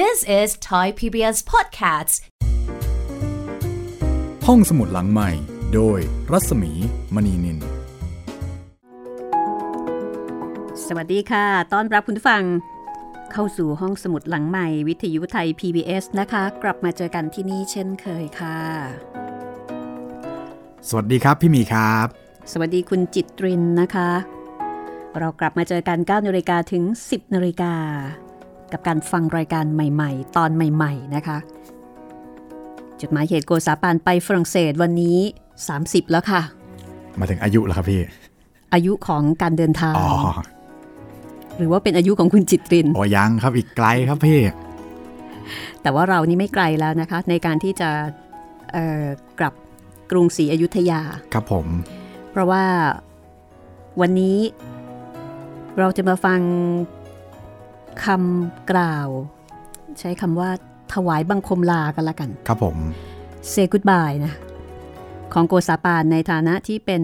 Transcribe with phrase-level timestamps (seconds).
[0.00, 2.14] This is Thai PBS Podcasts
[4.46, 5.30] ห้องสมุดหลังใหม่
[5.74, 5.98] โดย
[6.32, 6.72] รัศมี
[7.14, 7.58] มณีนิน
[10.86, 12.42] สวัสดีค่ะต้อนรับคุณผู้ฟัง
[13.32, 18.58] เข้าสู่ห้องสมุดหลังใหม่ วิทยุไทย PBS นะคะ กลับมาเจอกันที่นี่เช่นเคยค่ะ
[20.88, 22.06] สวัสดีครับพี่หมีครับ
[22.52, 24.10] สวัสดีคุณจิตรินนะคะ
[25.18, 27.74] เรากลับมาเจอกัน9นาฬิกาถึง 10นาฬิกา
[28.72, 31.38] กับการฟังรายการใหม่ ๆ ตอนใหม่ ๆ นะคะ
[33.00, 35.18] จุดหมายเหตุโกษาปานไปฝรั่งเศสวันนี้
[35.64, 36.42] 30 แล้วค่ะ
[37.18, 38.00] มาถึงอายุแล้วครับพี่
[38.74, 40.08] อายุของการเดินทางอ๋อ
[41.58, 44.40] หรือว่าเป็นอายุของคุณจิตริน โอ้ยังครับอีกไกลครับพี่
[45.82, 47.90] แต่ว่าเรานี่ไม่ไกลแล้วนะคะ ในการที่จะ
[48.72, 49.04] เอ่อ
[49.38, 49.54] กลับ
[50.10, 51.00] กรุงศรีอยุธยา
[51.34, 51.66] ครับผม
[52.30, 52.64] เพราะว่า
[54.00, 54.36] วันนี้
[55.78, 56.40] เราจะมาฟัง
[58.04, 59.08] คำกล่าว
[60.00, 60.50] ใช้คำว่า
[60.94, 62.76] ถวายบังคมลากันละกัน ครับผม
[63.52, 64.32] say goodbye นะ
[65.32, 67.02] ของโกษาปานในฐานะที่เป็น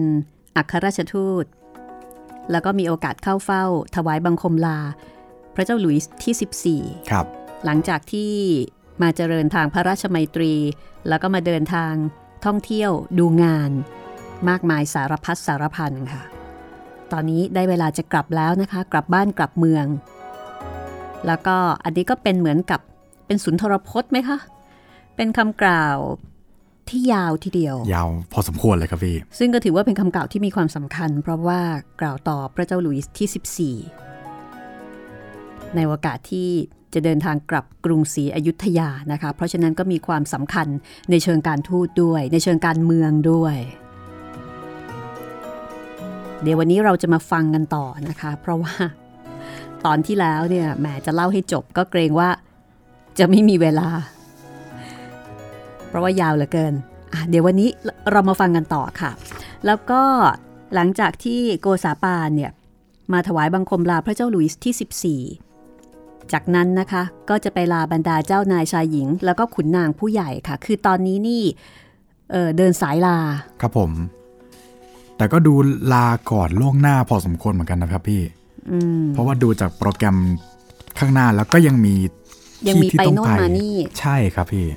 [0.55, 1.45] อัครราชทูต
[2.51, 3.63] แล้วก็มีโอกาสเข้าเฝ้า
[3.95, 4.79] ถวายบังคมลา
[5.55, 7.25] พระเจ้าหลุยส์ที่ 14 ครับ
[7.65, 8.31] หลังจากที่
[9.01, 10.53] มาเจริญทางพระราชมัยตรี
[11.07, 11.93] แล้วก็มาเดินทาง
[12.45, 13.71] ท่องเที่ยวดูงาน
[14.49, 16.23] มากมายสารพัดสารพันค่ะ
[17.11, 19.85] ตอนนี้ได้เวลาจะกลับแล้วนะคะ กลับบ้านกลับเมือง
[21.27, 22.79] แล้วก็อันนี้ก็เป็นเหมือนกับ
[23.25, 24.37] เป็นสุนทรพจน์ไหมคะ
[25.15, 25.97] เป็นคำกล่าว
[26.89, 31.61] ที่ยาวทีเดียว ยาวพอสมควรเลยครับพี่ ซึ่งก็ถือว่าเป็นคำกล่าวที่มีความสำคัญ เพราะว่า
[32.01, 33.85] กล่าวต่อพระเจ้าหลุยส์ที่ 14
[35.75, 36.49] ในโอกาสที่
[36.93, 40.67] จะเดินทางกลับกรุงศรีอยุธยานะคะ เพราะฉะนั้นก็มีความสำคัญ
[41.11, 43.55] ในเชิงการทูตด้วย ในเชิงการเมืองด้วย
[46.41, 48.73] เดี๋ยววันนี้เราจะมาฟังกันต่อนะคะ เพราะว่า
[49.85, 52.29] ตอนที่แล้วเนี่ยแหมจะเล่าให้จบก็เกรงว่า
[53.19, 53.87] จะไม่มีเวลา
[55.87, 56.73] เพราะว่ายาวเหลือเกิน
[57.29, 57.69] เดี๋ยววันนี้
[58.11, 59.11] เรามาฟังกันต่อค่ะ
[59.65, 60.01] แล้วก็
[60.75, 62.51] หลังจากที่โกษาปานเนี่ย
[63.13, 71.43] มาถวายบังคมลาพระเจ้าหลุยส์ที่ 14 จากนั้นนะคะก็จะไปลาบรรดาเจ้านายชายหญิง แล้วก็ขุนนางผู้ใหญ่ค่ะ คือตอนนี้นี่
[72.31, 73.17] เเดินสายลา
[73.61, 73.91] ครับผม
[75.17, 75.53] แต่ก็ดู
[75.93, 78.21] ลาก่อนล่วงหน้าพอสมควรเหมือนกันนะครับพี่
[79.13, 80.17] เพราะว่าดูจากโปรแกรม
[80.99, 81.93] ข้างหน้าแล้วก็ยังมี
[82.67, 84.67] ยังมีที่ที่ไปต้องโน่นมานี่ ใช่ครับพี่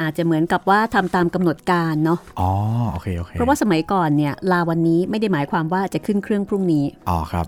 [0.00, 2.50] อาจจะเหมือนกับว่าทำตามกำหนดการเนาะอ๋อ
[2.90, 7.46] โอเคโอเคเพราะว่าสมัยก่อนเนี่ย ลาวันนี้ไม่ได้หมายความว่าจะขึ้นเครื่องพรุ่งนี้อ๋อครับ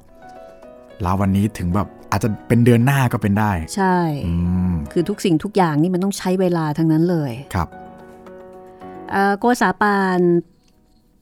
[1.04, 3.96] ลาวันนี้ถึงแบบอาจจะเป็นเดือนหน้าก็เป็นได้ ใช่
[4.26, 4.32] อื
[4.70, 7.68] มคือทุกสิ่งทุกอย่างนี่มันต้องใช้เวลาทั้งนั้นเลยครับ
[9.10, 10.20] เอ่อโกษาปาน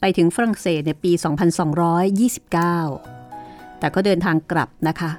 [0.00, 3.15] ไปถึงฝรั่งเศสในปี 2229
[3.78, 5.10] แต่ก็เดินทางกลับนะคะ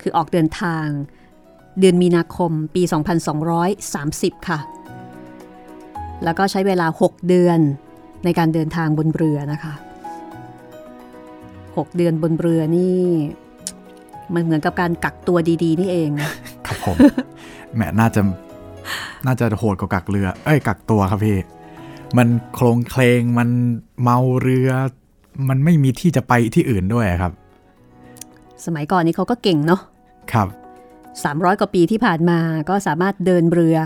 [0.00, 0.84] คือออกเดินทาง
[1.80, 2.82] เดือนมีนาคมปี
[3.84, 4.58] 2230 ค่ะ
[6.24, 7.58] แล้วก็ใช้เวลา 6 เดือน
[8.24, 9.74] ในการเดินทางบนเรือนะคะ
[10.54, 13.00] 6 เดือนบนเรือนี่
[14.34, 16.30] มันเหมือนกับการกักตัวดีๆ นี่เองนะ
[16.66, 16.96] ครับผม
[17.74, 18.20] แหมน่าจะ
[19.26, 21.38] น่าจะโหดกว่ากักเรือ เอ้ย กักตัวครับพี่
[22.16, 23.48] มันโครงเคลงมัน
[24.02, 24.70] เมาเรือ
[25.48, 27.32] มันไม่มีที่จะไปที่อื่นด้วยครับ
[28.64, 29.80] สมัยก่อนนี้เขาก็เก่งเนาะ
[30.32, 30.48] ครับ
[31.04, 32.38] 300 กว่าปีที่ผ่านมา
[32.68, 33.76] ก็สามารถเดินเรือ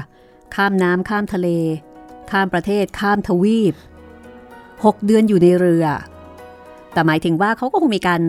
[0.55, 1.49] ข้ามน้ำข้ามทะเล
[2.31, 3.75] ข้ามประเทศข้ามทวีป
[4.45, 5.85] 6 เดือนอยู่ในเรือ
[6.93, 8.21] แต่หมายถึงว่าเขาก็คงมีการ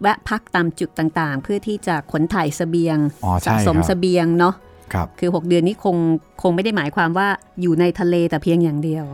[0.00, 4.54] แวะพักตามจุดต่างๆ เพื่อที่จะขนถ่ายเสบียงอ๋อสะใช่สมครับเสบียงเนาะ
[4.92, 5.96] ครับคือ 6 เดือนนี้คง
[6.42, 7.28] คงไม่ได้หมายความว่า
[7.60, 9.04] อยู่ในทะเลแต่เพียงอย่างเดียว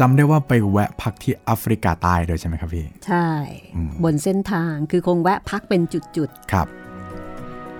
[0.00, 3.28] จำได้ว่าไปแวะพักที่แอฟริกาใต้ด้วยใช่ไหมครับพี่ ใช่
[3.76, 6.66] อืมบนเส้นทางคือคงแวะพักเป็นจุดครับ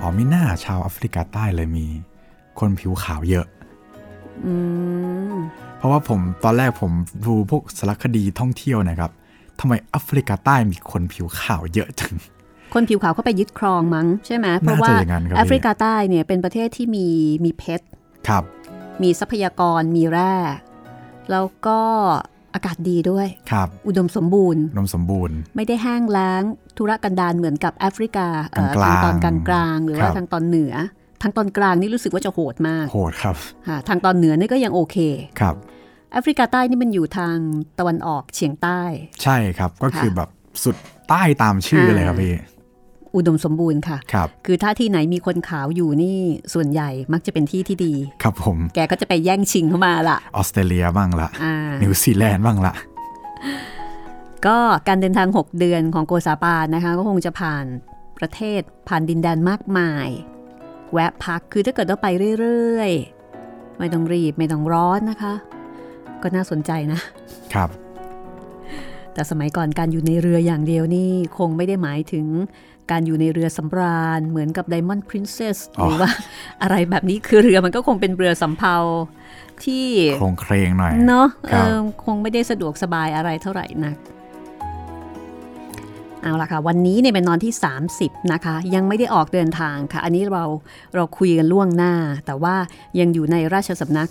[0.01, 1.87] อ๋อมิน่าชาวแอฟริกาใต้เลยมี
[2.59, 4.55] คนผิวขาวเยอะๆอื
[5.33, 5.35] ม
[5.79, 6.93] เพราะว่าผมตอนแรกผม
[7.27, 9.11] ดูพวกสารคดีท่องเที่ยวนะครับ
[9.61, 12.15] ทำไมแอฟริกาใต้มีคนผิวขาวเยอะจัง
[12.75, 17.07] คนผิวขาวเข้าไปยึดครองมั้งใช่ไหมเพราะว่าน่าจะอย่างนั้นครับแอฟริกาใต้เนี่ยเป็นประเทศที่มี
[17.45, 17.85] มีเพชร
[18.29, 18.45] ครับ
[19.03, 20.35] มีทรัพยากรมีแร่
[21.31, 21.81] แล้วก็
[22.55, 26.43] อากาศดีด้วย ครับ อุดมสมบูรณ์นมสมบูรณ์ ไม่ได้แห้งแล้ง
[26.79, 30.75] ธุรกันดารเหมือนกับแอฟริกาเอ่อกลางๆทางตอนกลางกลางๆหรือว่าครับทางตอนเหนือ
[31.23, 33.37] ทางตอนกลางนี่รู้สึกว่าจะโหดมาก โหดครับ
[33.69, 34.97] ค่ะทางตอนเหนือนี่ก็ยังโอเค
[35.41, 35.55] ครับ
[36.13, 37.37] แอฟริกาใต้นี่มันอยู่ทาง
[37.79, 38.81] ตะวันออกเฉียงใต้
[39.23, 40.29] ใช่ครับ ก็คือค่ะแบบ
[40.65, 40.77] สุด
[41.09, 42.35] ใต้ตามชื่อเลยครับพี่
[43.17, 46.19] อุดมสมบูรณ์ค่ะครับคือถ้าที่ไหนมีคนขาวอยู่นี่
[46.55, 52.75] ส่วนใหญ่มักจะเป็นที่ที่ดี ครับผม แกก็จะไปแย่งชิงเข้ามาละออสเตรเลียบ้างละอ่านิวซีแลนด์บ้างละ
[54.47, 57.65] ก็การเดินทาง 6 เดือนของโกษาปานนะคะ ก็คงจะผ่าน
[58.19, 60.09] ประเทศผ่านดินแดนมากมาย
[60.93, 62.07] แวะพักคือถ้าเกิดว่าไป
[62.41, 65.35] เรื่อยๆ ไม่ต้องรีบไม่ต้องร้อนนะคะ
[66.23, 67.01] ก็น่าสนใจนะ
[67.55, 67.71] ครับ
[69.15, 72.27] แต่สมัยก่อนการอยู่ในเรืออย่างเดียวนี่คงไม่ได้หมายถึง
[72.93, 76.11] การอยู่ในเรือสำราญ เหมือนกับ Diamond Princess หรือว่า
[76.63, 78.77] อะไรแบบนี้คือเรือมันก็คงเป็นเรือสำเภา
[79.65, 79.87] ที่
[80.19, 83.97] โครงเครงหน่อยเนาะครัเอบอคงไม่ได้สะดวกสบายอะไรเท่าไหร่นัก
[86.23, 87.53] เอาละค่ะ วันนี้เนี่ยเป็นนอนที่
[87.93, 90.45] 30 นะคะ ยังไม่ได้ออกเดินทางค่ะ อันนี้เรา
[90.95, 91.95] เราคุยกันล่วงหน้า
[92.27, 92.57] แต่ว่า
[93.01, 94.11] ยังอยู่ในราชสำนัก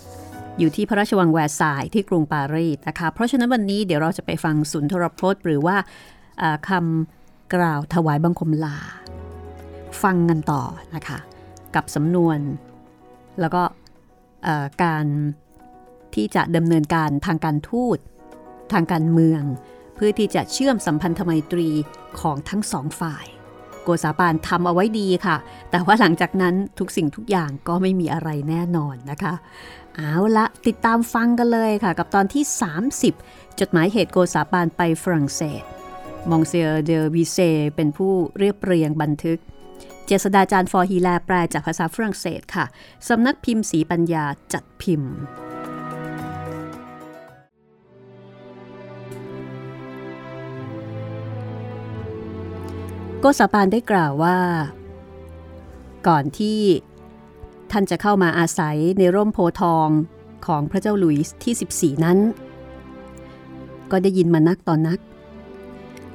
[0.58, 5.76] อยู่ที่พระราชวังแวร์ซายน์ที่กรุงปารีสนะคะ เพราะฉะนั้นวันนี้เดี๋ยวเราจะไปฟังสุนทรพจน์ หรือว่า
[6.38, 7.21] เอ่อคำ
[7.54, 8.76] กล่าวถวายบังคมลา
[10.02, 10.62] ฟังกันต่อ
[10.94, 11.18] นะคะ
[11.74, 12.38] กับสำนวน
[13.40, 13.62] แล้วก็
[14.84, 15.06] การ
[16.14, 17.98] ที่จะดำเนินการทางการทูต
[18.72, 19.42] ทางการเมือง
[19.94, 21.68] เพื่อที่จะเชื่อมสัมพันธไมตรี
[22.20, 23.26] ของทั้งสองฝ่าย
[23.82, 25.36] โกษาปานทำเอาไว้ดีค่ะ
[25.70, 29.34] แต่ว่าหลังจากนั้นทุกสิ่งทุกอย่างก็ไม่มีอะไรแน่นอนนะคะ
[29.96, 32.44] เอาละติดตามฟังกันเลยค่ะ กับตอนที่
[33.02, 35.62] 30 จดหมายเหตุโกษาปานไปฝรั่งเศส
[36.30, 37.38] มองเซียเดอวิเซ
[37.76, 39.38] เป็นผู้เรียบเรียงบันทึก
[40.06, 42.64] เจษดาจารย์ฟอร์ฮีแลแปลจากภาษาฝรั่งเศสค่ะ
[43.08, 45.14] สำนักพิมพ์สีปัญญาจัดพิมพ์
[53.20, 54.38] โกษาปานได้กล่าวว่า
[56.06, 56.60] ก่อนที่
[57.70, 59.88] ท่านจะเข้ามาอาศัยในร่มโพทอง
[60.46, 62.18] ของพระเจ้าหลุยส์ที่ 14 นั้น
[63.90, 64.98] ก็ได้ยินมานักต่อนนัก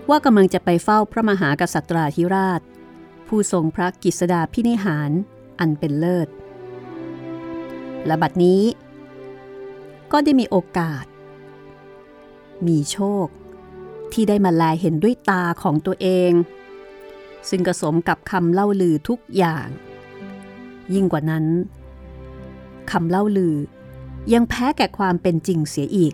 [0.10, 2.62] ว่ากำลังจะไปเฝ้าพระมหากษัตราธิราช
[3.28, 5.12] ผู้ทรงพระกิษดาพินิหาร
[5.60, 6.28] อันเป็นเลิศ
[8.06, 8.64] และบัดนี้
[10.12, 11.06] ก็ได้มีโอกาส
[12.68, 13.28] มีโชค
[14.14, 16.32] ที่ได้มาแลเห็นด้วยตาของตัวเอง
[17.50, 19.68] ซึ่งกระสมกับคำเล่าลือทุกอย่าง
[20.94, 21.46] ยิ่งกว่านั้น
[22.92, 23.56] คำเล่าลือ
[24.34, 26.14] ยังแพ้แก่ความเป็นจริงเสียอีก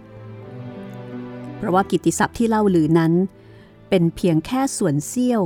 [1.58, 3.14] เพราะว่ากิตติศัพท์ที่เล่าลือนั้น
[3.96, 5.42] เป็นเพียงแค่ส่วนเสี้ยว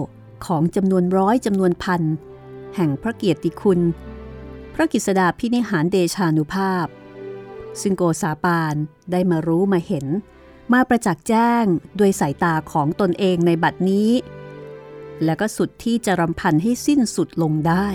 [0.45, 2.01] ของจำนวนร้อยจำนวนพัน
[2.75, 3.79] แห่งพระเกียรติคุณ
[4.73, 6.87] พระกิษดาพินิหารเดชานุภาพ
[7.81, 8.75] ซึ่งโกษาปาน
[9.11, 10.05] ได้มารู้มาเห็น
[10.73, 11.65] มาประจักษ์แจ้ง
[11.99, 14.11] ด้วยสายตาของตนเองในบัดนี้
[15.23, 17.87] และก็สุดที่จะรำพันให้สิ้นสุดลงได้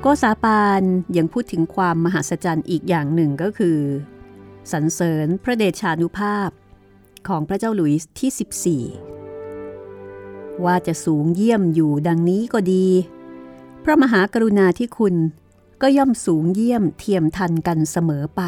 [0.00, 0.82] โกษาปาน
[1.16, 3.78] ยังพูดถึงความมหัศจรรย์อีกอย่างหนึ่งก็คือ
[4.72, 6.50] สรรเสริญพระเดชานุภาพ
[7.28, 12.86] ของพระเจ้าหลุยส์ที่ 14 ว่าจะสูงเยี่ยมอยู่ดังนี้ก็ดี
[13.84, 15.14] พระมหากรุณาที่คุณ
[15.82, 18.42] ก็ย่อมสูงเยี่ยมเทียมทันกันเสมอไป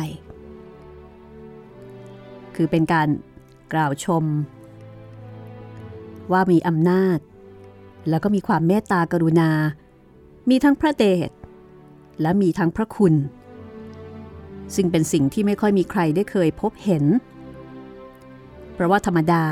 [2.54, 3.08] คือเป็นการ
[3.72, 4.24] กล่าวชม
[6.32, 7.18] ว่ามีอำนาจ
[8.08, 9.50] แล้วก็มีความเมตตากรุณา
[10.50, 11.30] มีทั้งพระเดช
[12.20, 13.14] และมีทั้งพระคุณ
[14.74, 17.04] ซึ่งเป็นสิ่งที่ไม่ค่อยมีใครได้เคยพบเห็น
[18.82, 19.44] ราะว่าธรรมดา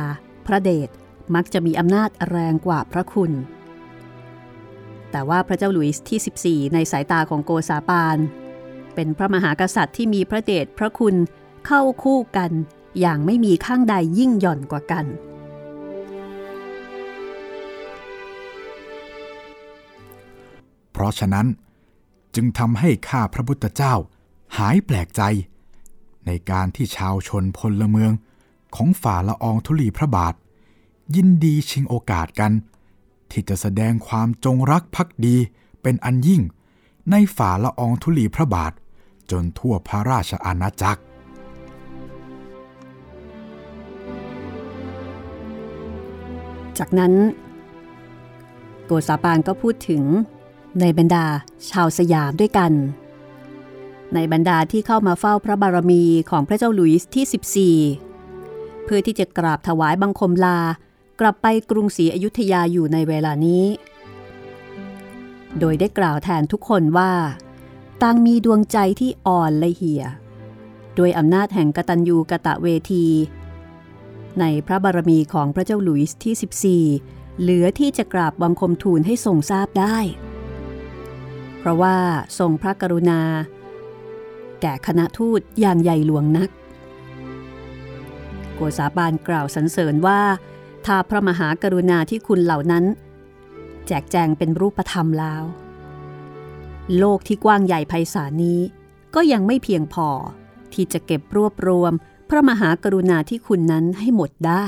[0.46, 0.88] พระเดช
[1.34, 3.32] มักจะมีอำนาจแรงกว่าพระคุณ
[5.10, 8.18] แต่ว่าพระเจ้าหลุยส์ที่ 14 ในสายตาของโกซาปาน
[8.94, 11.14] เป็นพระมหากษัตริย์ที่มีพระเดชพระคุณ
[11.66, 12.50] เข้าคู่กัน
[13.00, 15.06] อย่างไม่มีข้างใดยิ่งหย่อนกว่ากัน
[20.92, 21.46] เพราะฉะนั้น
[22.34, 23.94] จึงทำให้ข้าพระพุทธเจ้า
[24.58, 25.22] หายแปลกใจ
[26.26, 28.12] ในการที่ชาวชนพลเมือง
[28.76, 30.34] ของฝ่าละอองธุลีพระบาท
[31.16, 32.52] ยินดีชิงโอกาสกัน
[33.30, 35.36] ที่จะแสดงความจงรักภักดี
[35.82, 36.42] เป็นอันยิ่ง
[37.10, 38.72] ในฝ่าละอองธุลีพระบาท
[39.30, 41.02] จนทั่วพระราชอาณาจักร
[46.78, 47.12] จากนั้น
[48.86, 50.02] โกษาปานก็พูดถึง
[50.80, 51.24] ในบรรดา
[51.70, 52.72] ชาวสยามด้วยกัน
[54.14, 57.24] ในบรรดาที่เข้ามาเฝ้าพระบารมีของพระเจ้าหลุยส์ที่
[58.06, 58.09] 14
[58.84, 60.58] เพื่อที่จะกราบถวายบังคมลา
[61.20, 63.64] กลับไปกรุงศรีอยุธยาอยู่ในเวลานี้
[65.58, 67.12] โดยได้กล่าวแทนทุกคนว่า
[68.02, 70.02] ต่างมีดวงใจที่อ่อนละเหี่ย
[70.98, 73.06] ด้วยอำนาจแห่งกตัญญูกะตะเวที
[74.40, 79.98] ในพระบารมีของพระเจ้าหลุยส์ที่ 14 เหลือที่จะกราบบังคมทูลให้ทรงทราบได้
[81.58, 81.96] เพราะว่า
[82.38, 83.20] ทรงพระกรุณา
[84.60, 86.50] แก่คณะทูตอย่างใหญ่หลวงนัก
[88.62, 90.20] โกษาบานกล่าวสรรเสริญว่า
[90.86, 92.84] ถ้าพระมหากรุณาที่คุณเหล่านั้น
[93.86, 95.42] แจกแจงเป็นรูปธรรมแล้ว
[96.98, 98.60] โลกที่กว้างใหญ่ไพศาลนี้
[99.14, 100.08] ก็ยังไม่เพียงพอ
[100.72, 101.92] ที่จะเก็บรวบรวม
[102.28, 104.66] พระมหากรุณาที่คุณนั้นให้หมดได้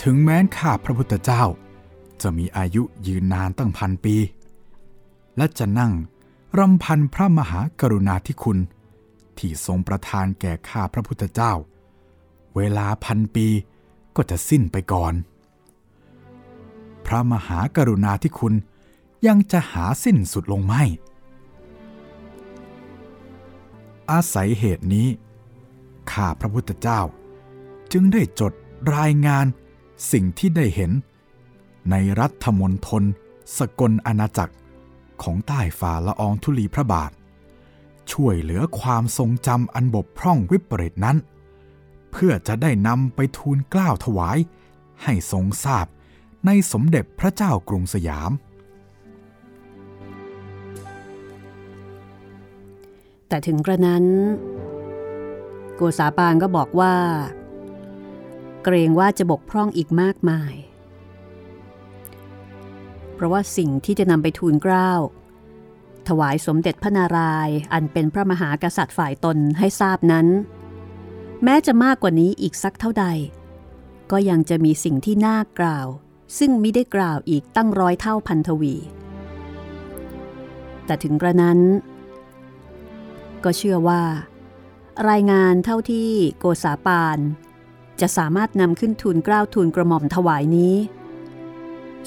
[0.00, 1.42] ถถึงแม้นข้าพระพุทธเจ้า
[2.22, 4.16] จะมีอายุยืนนานตั้งพันปี
[5.36, 5.92] และจะนั่ง
[6.58, 8.58] รำพันพระมหากรุณาธิคุณ
[9.38, 11.52] ที่ทรงประทานแก่ข้าพระพุทธเจ้า
[12.56, 13.46] เวลาพันปี
[14.16, 15.14] ก็จะสิ้นไปก่อน
[17.06, 18.54] พระมหากรุณาธิคุณ
[19.26, 20.82] ยังจะหาสิ้นสุดลงไม่
[24.10, 25.08] อาศัยเหตุนี้
[26.12, 27.00] ข้าพระพุทธเจ้า
[27.92, 28.52] จึงได้จด
[28.96, 29.46] รายงาน
[30.12, 30.90] สิ่งที่ได้เห็น
[31.90, 33.02] ในรัฐมนทน
[33.58, 34.54] สกลอาณาจักร
[35.22, 37.10] ของใต้ฝ่าละอองธุลีพระบาท
[38.12, 41.16] ช่วยเหลือความทรงจำอันบกพร่องวิปริตนั้น
[42.10, 44.38] เพื่อจะได้นำไปทูลกล้าวถวาย
[45.02, 45.86] ให้ทรงทราบ
[46.46, 48.32] ในสมเด็จพระเจ้ากรุงสยาม
[53.28, 54.04] แต่ถึงกระนั้น
[55.74, 56.94] โกษาปางก็บอกว่า
[58.64, 60.54] เกรงว่าจะบกพร่องอีกมากมาย
[63.20, 64.92] เพราะว่าสิ่งที่จะนำไปทูลเกล้า
[66.08, 70.26] ถวายสมเด็จพระนารายณ์อันเป็นพระมหากษัตริย์ฝ่ายตนให้ทราบนั้น
[71.44, 73.06] แม้จะมากกว่านี้อีกสักเท่าใด
[74.10, 75.86] ก็ยังจะมีสิ่งที่น่ากล่าว
[76.38, 78.74] ซึ่งม่ได้กล่าวอีกตั้งร้อยเท่าพันทวี
[80.86, 81.58] แต่ถึงกระนั้น
[83.44, 84.02] ก็เชื่อว่า
[85.10, 87.18] รายงานเท่าที่โกษาปาน
[88.00, 90.76] จะสามารถนำขึ้นทูลเกล้าทูลกระหม่อมถวายนี้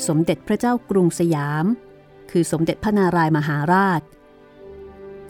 [0.08, 1.66] สมเด็จพระเจ้ากรุงสยาม
[2.32, 4.02] คือสมเด็จพระนารายมหาราช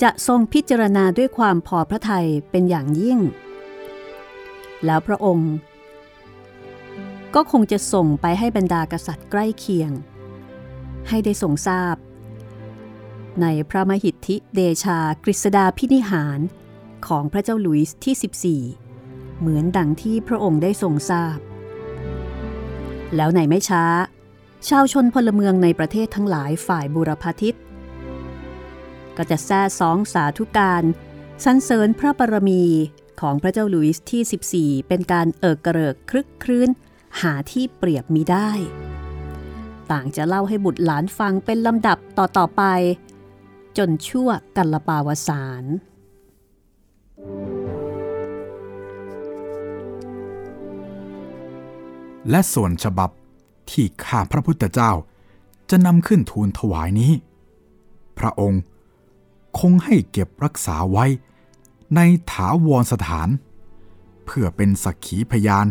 [0.01, 3.19] จะทรงพิจารณาด้วยความพอพระทัยเป็นอย่างยิ่ง
[4.85, 5.53] แล้วพระองค์
[7.35, 9.91] ก็คงจะส่งไปให้บรรดากษัตริย์ใกล้เคียง
[11.09, 11.95] ให้ได้ทรงทราบ
[13.41, 16.39] ในพระมหิทธิเดชากฤษดาพินิหาร
[17.07, 21.37] ของพระเจ้าหลุยส์ที่ 14 เหมือนดังที่พระองค์ได้ทรงทราบ
[23.15, 23.83] แล้วในไม่ช้า
[24.69, 27.57] ชาวชนพลเมืองในประเทศทั้งหลายฝ่ายบุรพาทิต
[29.17, 30.83] ก็จะแซ่สองสาธุการ
[31.43, 32.63] สรรเสริญพระบารมี
[33.21, 36.69] ของพระเจ้าหลุยส์ที่ 14 เป็นการเอิกกระเริกครึกครื้น
[37.21, 38.49] หาที่เปรียบมิได้
[39.91, 42.63] ต่างจะเล่าให้บุตรหลานฟังเป็นลำดับต่อๆไป
[43.77, 45.63] จนชั่วกัลปาวสาร
[52.29, 53.09] และส่วนฉบับ
[53.71, 54.91] ที่ข้าพระพุทธเจ้า
[55.69, 57.11] จะนำขึ้นทูลถวายนี้
[58.19, 58.61] พระองค์
[59.59, 61.05] คงให้เก็บรักษาไว้
[61.95, 61.99] ใน
[62.31, 63.29] ถาวรสถาน
[64.25, 65.67] เพื่อเป็นสักขีพยาน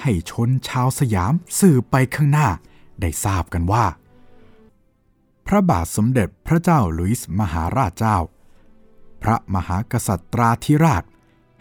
[0.00, 2.48] ให้ชนชาวสยามสื่อไปข้างหน้า
[3.00, 3.84] ได้ทราบกันว่า
[5.46, 8.18] พระบาทสมเด็จพระเจ้าลุยส์มหาราชเจ้า
[9.22, 11.04] พระมหากษัตราธิราช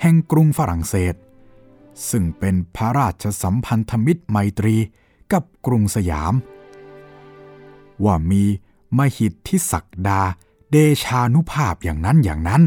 [0.02, 1.16] แห่งกรุงฝรั่งเศส
[2.10, 4.76] ซึ่งเป็นพระราชสัมพันธมิตรไมตรี
[5.34, 6.34] กับกรุงสยาม
[8.04, 8.44] ว่ามี
[8.98, 10.22] มหิทธิศักดา
[10.72, 12.62] เดชานุภาพอย่างนั้นอย่างนั้น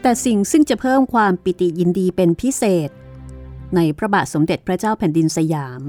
[0.00, 2.90] แต่สิ่งซึ่งจะเพิ่มความปิติยินดีเป็นพิเศษ
[3.76, 5.82] ในพระบาทสมเด็จพระเจ้าแผ่นดินสยาม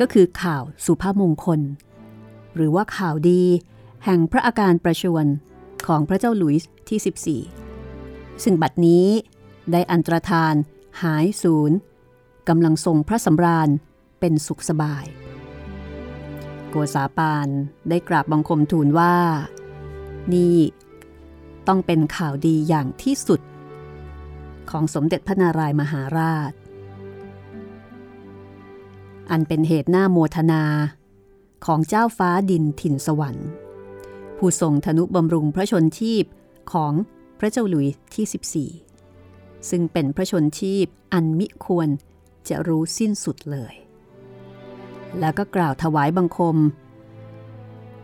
[0.00, 1.60] ก็คือข่าวสุภาพมงคล
[2.54, 3.42] หรือว่าข่าวดี
[4.04, 5.26] แห่งพระอาการประชวร
[5.86, 9.06] ของพระเจ้าหลุยส์ที่ 14 ซึ่งบัดนี้
[9.72, 10.54] ได้อันตรธาน
[11.02, 11.72] หายสูญ
[12.48, 13.68] กำลังทรงพระสำราญ
[14.20, 15.04] เป็นสุขสบาย
[16.70, 17.48] โกษาปาน
[17.88, 19.16] ได้กราบบังคมทูลว่า
[20.32, 20.58] นี่
[21.68, 23.40] ต้องเป็นข่าวดีอย่างที่สุด
[24.70, 26.52] ของสมเด็จพระนารายมหาราช
[29.30, 30.64] อันเป็นเหตุหน้าโมทนา
[31.66, 33.48] ของเจ้าฟ้าดินถิ่นสวรรค์
[34.38, 36.24] ผู้ทรงธนุบำรุงพระชนชีพ
[36.72, 36.92] ของ
[37.38, 38.85] พระเจ้าหลุยที่ 14
[39.70, 41.88] ซึ่งเป็นพระชนชีพอันมิควร
[42.48, 43.74] จะรู้สิ้นสุดเลย
[45.18, 46.56] แล้วก็กล่าวถวายบังคม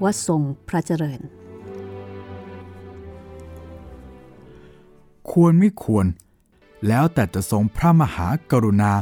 [0.03, 1.21] ว่าทรงพระเจริญ
[5.31, 6.07] ควรไม่ควร
[6.89, 8.93] แล้วแต่จะทรงพระมหากรุณา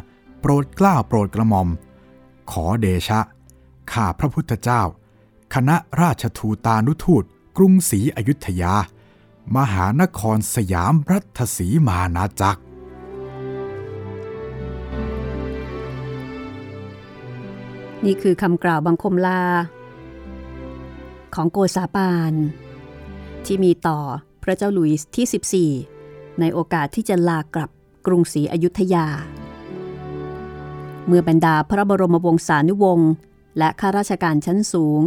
[0.40, 1.68] โปรดกล้าโปรดกระหม่อม
[2.50, 3.20] ขอเดชะ
[3.92, 4.82] ข้าพระพุทธเจ้า
[5.54, 7.24] คณะราชทูตานุทูต
[7.56, 8.74] กรุงศรีอยุธยา
[9.56, 12.62] มหานครสยามรัฐศรีมานาจักร
[18.04, 19.42] นี่คือคำกล่าวบังคมลา
[21.34, 22.32] ของโกษาปาน
[23.46, 23.98] ที่มีต่อ
[24.42, 27.70] พระเจ้าหลุยส์ที่ 14 ในโอกาสที่จะลากลับ
[28.06, 29.06] กรุงศรีอยุธยา
[31.06, 33.10] เมื่อบรรดาพระบรมวงศานุวงศ์
[33.58, 35.00] และข้าราชการชั้นสูง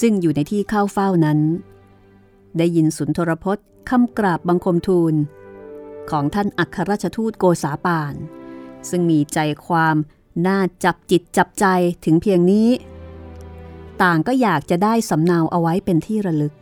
[0.00, 1.38] ซึ่งอยู่ในที่เข้าเฝ้านั้น
[2.58, 5.14] ได้ยินสุนทรพจน์คำกราบบังคมทูล
[6.10, 8.14] ของท่านอัครราชทูตโกษาปาน
[8.90, 9.96] ซึ่งมีใจความ
[10.46, 11.66] น่าจับจิตจับใจ
[12.04, 12.68] ถึงเพียงนี้
[14.02, 16.54] ต่างก็อยากจะได้สำเนาเอาไว้เป็นที่ระลึก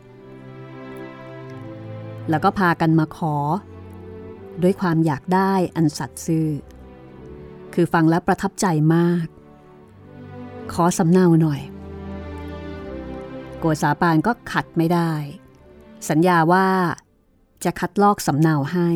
[2.29, 3.35] แล้วก็พากันมาขอ
[4.61, 6.49] ด้วยความอยากได้อันสัตย์ซื่อ
[7.73, 9.25] คือฟังแล้วประทับใจมาก
[10.73, 11.61] ขอสำเนาหน่อย
[13.59, 15.11] โกษาปานก็ขัดไม่ได้
[16.09, 16.67] สัญญาว่า
[17.63, 18.89] จะคัดลอกสำเนาให้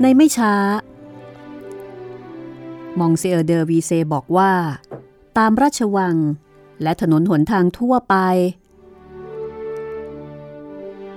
[0.00, 0.54] ในไม่ช้า
[2.98, 4.52] มองซิเออร์เดอวีเซบอกว่า
[5.38, 6.16] ตามราชวัง
[6.82, 8.16] และถนนหนทางทั่วไป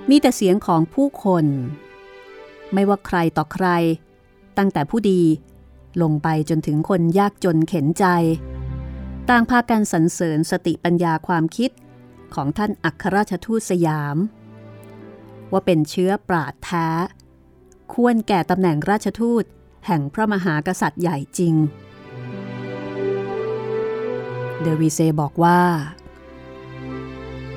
[0.10, 1.46] มีแต่เสียงของผู้คน
[2.74, 3.68] ไม่ว่าใครต่อใคร
[4.58, 5.22] ตั้งแต่ผู้ดี
[6.02, 8.06] ลงไปจนถึงคนยากจนเข็นใจ
[9.30, 11.72] ต่างพากันสรรเสริญสติปัญญาความคิด
[12.36, 14.18] ของท่านอัครราชทูตสยาม
[15.52, 16.90] ว่าเป็นเชื้อปราดแท้
[17.94, 19.44] ควรแก่ตำแหน่งราชทูต
[19.88, 21.56] แห่งพระมหากษัตริย์ใหญ่จริง
[24.62, 25.62] เดวีเซบอกว่า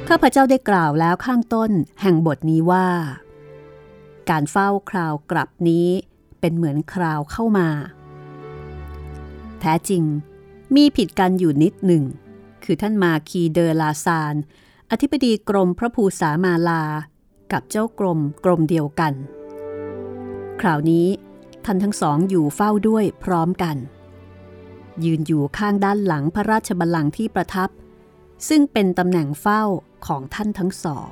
[0.08, 1.70] ข้าพเจ้าได้กล่าวแล้วข้างต้น
[2.02, 2.88] แห่งบทนี้ว่า
[4.30, 5.88] การเฝ้าคราวกลับนี้
[6.40, 7.68] เป็นเหมือนคราวเข้ามา
[9.60, 10.02] แท้จริง
[10.74, 12.04] มีผิดกันอยู่นิดหนึ่ง
[12.64, 14.34] คือท่านมาคีเดอลาซาน
[14.92, 16.82] อธิบดีกรมพระภูษามาลา
[17.52, 19.12] กับเจ้ากรมกรมเดียวกัน
[20.60, 21.06] คราวนี้
[21.64, 23.76] ท่านทั้งสองอยู่เฝ้าด้วยพร้อมกัน
[25.04, 27.70] ยืนอยู่ข้างด้านหลังพระราชบัลลังก์ที่ประทับ
[28.48, 29.62] ซึ่งเป็นตำแหน่งเฝ้า
[30.06, 31.08] ของท่านทั้งสอง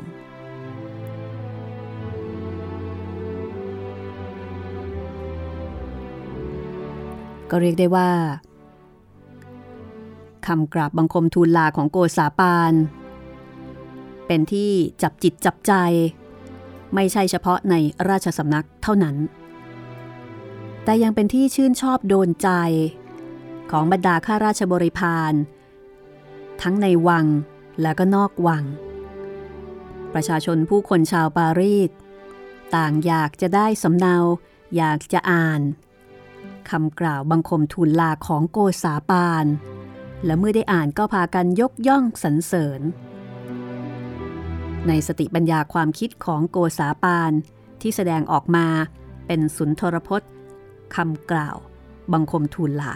[7.50, 8.10] ก็เรียกได้ว่า
[10.46, 12.74] คำกราบบังคมทูลลาของโกษาปาน
[14.26, 14.70] เป็นที่
[15.02, 15.72] จับจิตจับใจ
[16.94, 17.74] ไม่ใช่เฉพาะใน
[18.08, 19.16] ราชสำนักเท่านั้น
[20.84, 22.50] แต่ยังเป็นที่ชื่นชอบโดนใจ
[23.70, 25.32] ของบรรดาข้าราชบริพาร
[26.62, 27.26] ทั้งในวัง
[27.82, 28.64] และก็นอกวัง
[30.14, 31.90] ประชาชนผู้คนชาวปารีส
[32.76, 34.16] ต่างอยากจะได้สำเนา
[34.76, 35.60] อยากจะอ่าน
[36.70, 39.46] คำกล่าวบังคมทูลลาของโกษาปาน
[40.24, 42.80] และเมื่อได้อ่านก็พากันยกย่องสรรเสริญ
[44.88, 47.32] ในสติปัญญาความคิดของโกษาปาน
[47.80, 48.66] ที่แสดงออกมา
[49.26, 50.30] เป็นสุนทรพจน์
[50.94, 51.56] คำกล่าว
[52.12, 52.94] บังคมทูลลา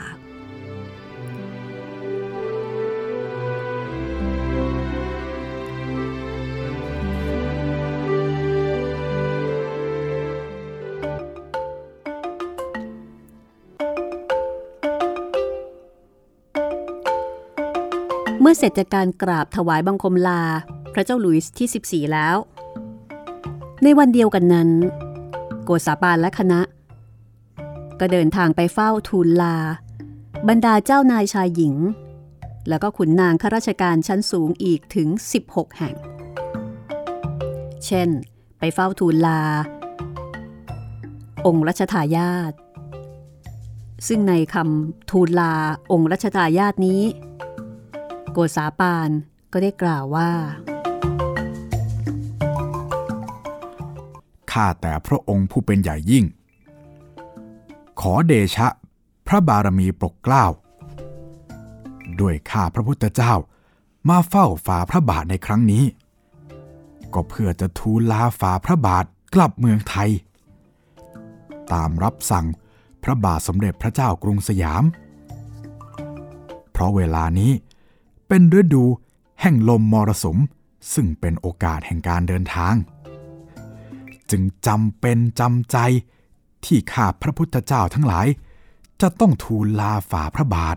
[18.40, 20.42] เมื่อเสร็จจากการกราบถวายบังคมลา
[20.92, 22.36] พระเจ้าหลุยส์ที่ 14 แล้ว
[23.82, 24.70] ในวันเดียวกันนั้น
[25.64, 26.60] โกษาปานและคณะ
[28.00, 29.56] ก็เดินทางไปเฝ้าทูลลา
[30.48, 31.74] บรรดาเจ้านายชายหญิง
[32.68, 35.08] แล้วก็ขุนนางข้าราชการชั้นสูงอีกถึง
[35.44, 35.94] 16 แห่ง
[37.86, 38.08] เช่น
[38.58, 39.40] ไปเฝ้าทูลลา
[41.46, 42.52] องค์รัชทายาท
[44.08, 45.54] ซึ่งในคำทูลลา
[45.92, 47.02] องค์รัชทายาทนี้
[48.32, 49.10] โกษาปาน
[49.52, 50.30] ก็ได้กล่าวว่า
[54.52, 56.24] ข้าแต่พระองค์ผู้เป็นใหญ่ยิ่ง
[58.00, 58.68] ขอเดชะ
[59.28, 60.44] พระบารมีปกเกล้า
[62.20, 63.32] ด้วยข้าพระพุทธเจ้า
[64.08, 65.84] มาเฝ้าฝ่าพระบาทในครั้งนี้
[67.14, 70.10] ก็เพื่อจะทูลลาฝ่าพระบาทกลับเมืองไทย
[71.72, 72.46] ตามรับสั่ง
[73.02, 74.84] พระบาทสมเด็จพระเจ้ากรุงสยาม
[76.72, 77.52] เพราะเวลานี้
[78.28, 78.84] เป็นฤดู
[79.40, 80.38] แห่งลมมรสุม
[80.94, 82.74] ซึ่งเป็นโอกาสแห่งการเดินทาง
[84.30, 85.78] จึงจำเป็นจำใจ
[86.64, 88.26] ที่ข้าพระพุทธเจ้าทั้งหลาย
[89.00, 90.76] จะต้องทูลลาฝ่าพระบาท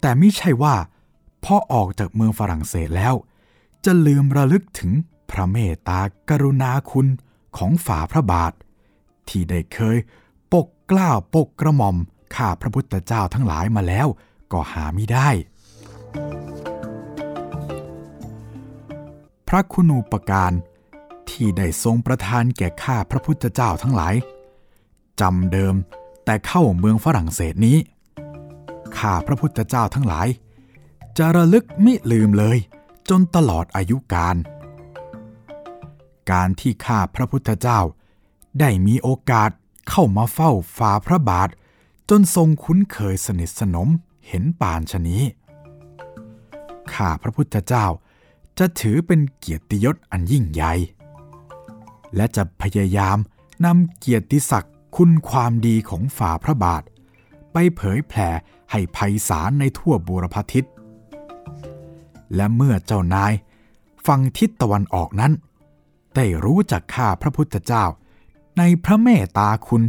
[0.00, 0.74] แต่ไม่ใช่ว่า
[1.44, 3.14] พอออกจากเมืองฝรั่งเศสแล้ว
[3.84, 4.92] จะลืมระลึกถึง
[5.30, 7.06] พระเมตตากรุณาคุณ
[7.56, 8.52] ของฝ่าพระบาท
[9.28, 9.96] ที่ได้เคย
[10.52, 11.96] ปกกล้าวปกกระหม่อม
[12.34, 14.06] ข้าพระพุทธเจ้าทั้งหลายมาแล้ว
[14.52, 15.28] ก็หาไม่ได้
[19.48, 20.52] พระคุณูปการ
[21.30, 24.14] ที่ได้ทรงประทานแก่ข้าพระพุทธเจ้าทั้งหลาย
[25.20, 25.74] จำเดิม
[26.24, 27.78] แต่เข้าเมืองฝรั่งเศสนี้
[28.98, 30.28] ข้าพระพุทธเจ้าทั้งหลาย
[31.18, 32.58] จะระลึกมิลืมเลย
[33.08, 34.36] จนตลอดอายุการ
[36.30, 37.80] การที่ข้าพระพุทธเจ้า
[38.60, 39.50] ได้มีโอกาส
[39.90, 41.48] เข้ามาเฝ้าฝ่าพระบาท
[42.10, 43.88] จนทรงคุ้นเคยสนิทสนม
[44.28, 45.22] เห็นป่านชนี้
[46.94, 47.86] ข้าพระพุทธเจ้า
[48.58, 50.74] จะถือเป็นเกียรติยศอันยิ่งใหญ่
[52.16, 53.16] และจะพยายาม
[53.64, 56.82] นำเกียรติศักดิ์คุณความดีของฝ่าพระบาท
[57.52, 58.28] ไปเผยแผ่
[58.70, 58.98] ให้ไพ
[59.28, 60.64] ศาลในทั่วบูรพทิศ
[62.34, 63.32] และเมื่อเจ้านาย
[64.06, 65.32] ฟังทิศตะวันออกนั้น
[66.14, 67.84] ได้รู้จักข้าพระพุทธเจ้า
[68.58, 69.82] ในพระเมตตาคุณ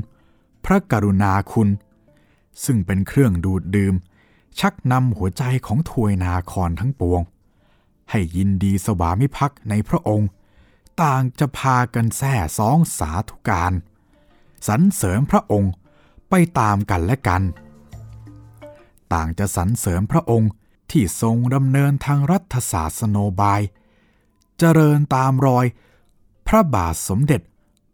[0.65, 1.69] พระกรุณาคุณ
[2.63, 3.95] ซึ่งเป็นเครื่องดูดดื่ม
[4.59, 7.21] ชักนำหัวใจของทวยนาครทั้งปวง
[8.09, 10.29] ให้ยินดีสวามิภักดิ์ในพระองค์
[11.03, 13.73] ต่างจะพากันแส่สองสาธุการ
[14.67, 15.73] สรรเสริมพระองค์
[16.29, 17.41] ไปตามกันและกัน
[19.13, 20.51] ต่างจะสรรเสริมพระองค์
[20.91, 23.61] ที่ทรงดำเนินทางรัฐศาสโนบาย
[24.59, 25.65] เจริญตามรอย
[26.47, 27.41] พระบาทสมเด็จ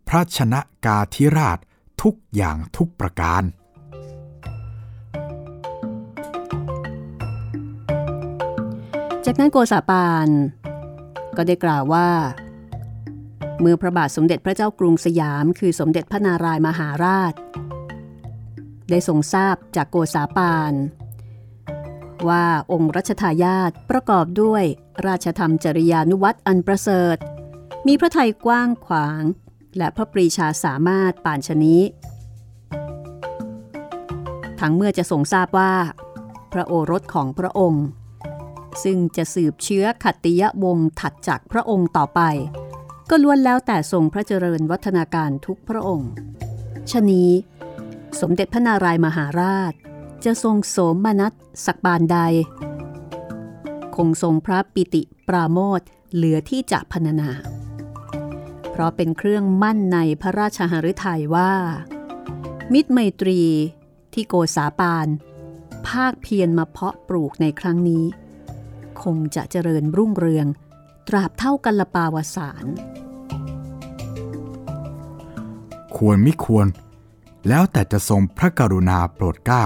[0.07, 1.59] พระชนะกาธิราช
[2.01, 3.43] ทุกอย่างทุกประการ
[9.25, 10.27] จากนั้นโกษาปาน
[11.37, 12.07] ก็ได้กล่าวว่า
[13.61, 17.33] เมื่อพระบาทสมเด็จพระเจ้ากรุงสยาม คือสมเด็จพระนารายมหาราช
[18.89, 20.73] ได้ทรงทราบจากโกษาปาน
[22.27, 24.63] ว่าองค์รัชทายาทประกอบด้วย
[25.07, 27.17] ราชธรรมจริยานุวัตอันประเสริฐ
[27.87, 29.21] มีพระทัยกว้างขวาง
[29.77, 31.81] และพระปรีชาสามารถป่านชนี้
[34.59, 35.73] ทั้งเมื่อจะทรงทราบว่า
[36.53, 37.85] พระโอรสของพระองค์
[38.83, 42.21] ซึ่งจะสืบเชื้อขัตติยวงศ์ถัดจากพระองค์ต่อไป
[43.13, 46.11] ก็ล้วนแล้วแต่ทรงพระเจริญวัฒนาการทุกพระองค์
[46.91, 47.31] ชนี้
[48.21, 49.73] สมเด็จพระนารายมหาราช
[50.25, 51.33] จะทรงโสมนัส
[51.65, 52.17] สักบานใด
[53.95, 55.81] คงทรงพระปิติปราโมท
[56.13, 57.29] เหลือที่จะพรรณนา
[58.69, 61.53] เพราะเป็นเครื่องมั่นในพระราชหฤทัยว่า
[62.73, 63.41] มิตรไมตรี
[64.13, 65.07] ที่โกษาปาน
[65.87, 68.05] ภาคเพียรมาเพาะปลูกในครั้งนี้
[69.03, 70.47] คงจะเจริญรุ่งเรือง
[71.07, 72.65] ตราบเท่ากันละปาวสาร
[75.95, 76.67] ควรไม่ควร
[77.47, 79.65] แล้วแต่จะทรงพระกรุณาโปรดเกล้า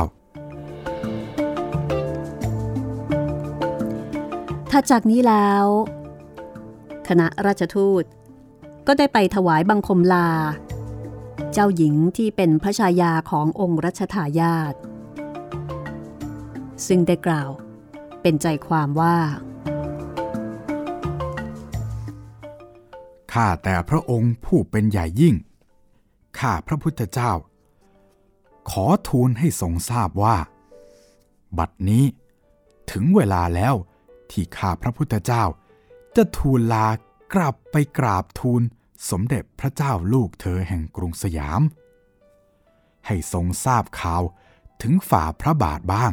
[4.72, 5.66] ถ้าจากนี้แล้ว
[7.08, 8.04] คณะราชทูต
[8.88, 10.30] ก็ได้ไปถวายบังคมลา
[11.54, 14.74] เจ้าหญิงที่เป็นพระชายาขององค์รัชทายาท
[16.88, 17.50] ซึ่งได้กล่าว
[18.22, 19.18] เป็นใจความว่า
[23.36, 25.36] ข้าแต่พระองค์ผู้เป็นใหญ่ยิ่ง
[26.40, 27.32] ข้าพระพุทธเจ้า
[28.70, 30.38] ขอทูลให้ทรงทราบว่า
[31.58, 32.06] บัดนี้
[32.92, 33.76] ถึงเวลาแล้ว
[34.32, 35.44] ที่ข้าพระพุทธเจ้า
[36.16, 36.88] จะทูลลา
[37.34, 38.62] กลับไปกราบทูล
[39.10, 41.62] สมเด็จพระเจ้าลูกเธอแห่งกรุงสยาม
[43.06, 44.24] ให้ทรงทราบข่าว
[44.82, 46.12] ถึงฝ่าพระบาทบ้าง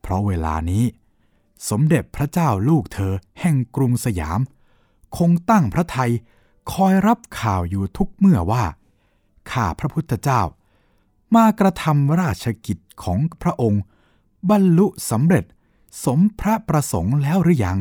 [0.00, 0.84] เพราะเวลานี้
[1.70, 4.40] สมเด็จพระเจ้าลูกเธอแห่งกรุงสยาม
[5.16, 6.10] คงตั้งพระไทย
[6.72, 8.64] คอยรับข่าวอยู่ทุกเมื่อว่า
[9.50, 10.40] ข้าพระพุทธเจ้า
[11.34, 13.82] มากระทำราชกิจของพระองค์
[14.50, 15.44] บรรลุสำเร็จ
[16.04, 17.78] สมพระประสงค์แล้วหรือยัง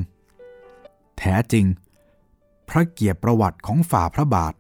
[1.18, 1.66] แท้จริง
[2.70, 4.54] พระเกียรติประวัติของฝ่าพระบาท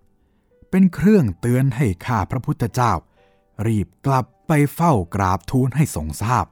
[0.69, 2.91] เป็นเครื่องเตือนให้ข้าพระพุทธเจ้า
[3.67, 6.45] รีบกลับไปเฝ้ากราบทูลให้ทรงทราบ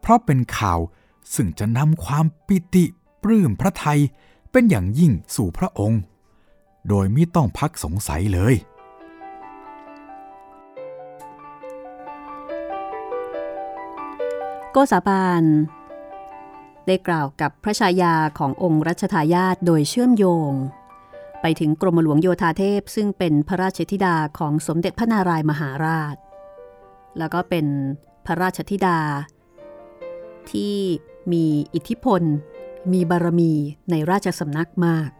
[0.00, 0.80] เพราะเป็นข่าว
[1.34, 2.84] ซึ่งจะนำความปิติ
[3.22, 4.00] ปลื้มพระไทย
[4.56, 6.00] เป็นอย่างยิ่งสู่พระองค์
[6.88, 8.54] โดยไม่ต้องพักสงสัยเลย
[14.72, 15.44] โกษาปาน
[16.86, 20.52] ได้กล่าวกับพระชายาขององค์รัชทายาทโดยเชื่อมโยง
[21.40, 26.16] ไปถึงกรมหลวงโยธาเทพซึ่งเป็นพระราชธิดาของสมเด็จพระนารายมหาราช
[27.18, 27.66] แล้วก็เป็น
[28.26, 28.98] พระราชธิดา
[30.50, 30.76] ที่
[31.32, 32.22] มีอิทธิพล
[32.92, 33.52] มีบารมี
[33.90, 35.10] ในราชสำนักมาก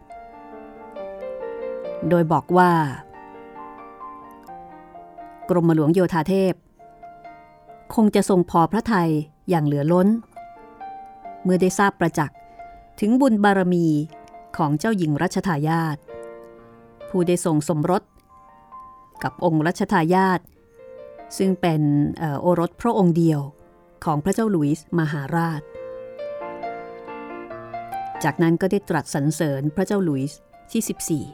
[2.09, 2.71] โดยบอกว่า
[5.49, 6.53] กรมหลวงโยธาเทพ
[7.95, 9.11] คงจะทรงพอพระทัย
[9.49, 10.07] อย่างเหลือล้น
[11.43, 12.37] เมื่อได้ทราบประจักษ์
[12.99, 13.87] ถึงบุญบารมี
[14.57, 15.97] ของเจ้าหญิงรัชทายาท
[17.09, 18.03] ผู้ได้ทรงสมรส
[19.23, 20.39] กับองค์รัชทายาท
[21.37, 21.81] ซึ่งเป็น
[22.41, 23.41] โอรสพระองค์เดียว
[24.05, 25.61] ของพระเจ้าหลุยส์มหาราช
[28.25, 30.39] จากนั้นก็ได้ตรัสสรรเสริญพระเจ้าหลุยส์
[30.71, 30.81] ที่
[31.27, 31.31] 14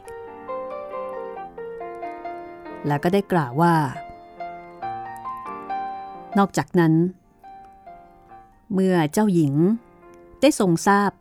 [2.88, 3.76] แล้วก็ได้กล่าวว่า
[6.38, 6.94] นอกจากนั้น
[8.74, 9.54] เมื่อเจ้าหญิง
[10.42, 11.12] ได้ทรงทราบ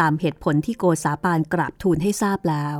[0.00, 2.78] ตามเหตุผลที่โกษาปานกราบทูลให้ทราบแล้ว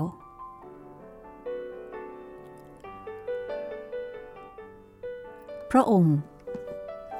[5.70, 6.16] พระองค์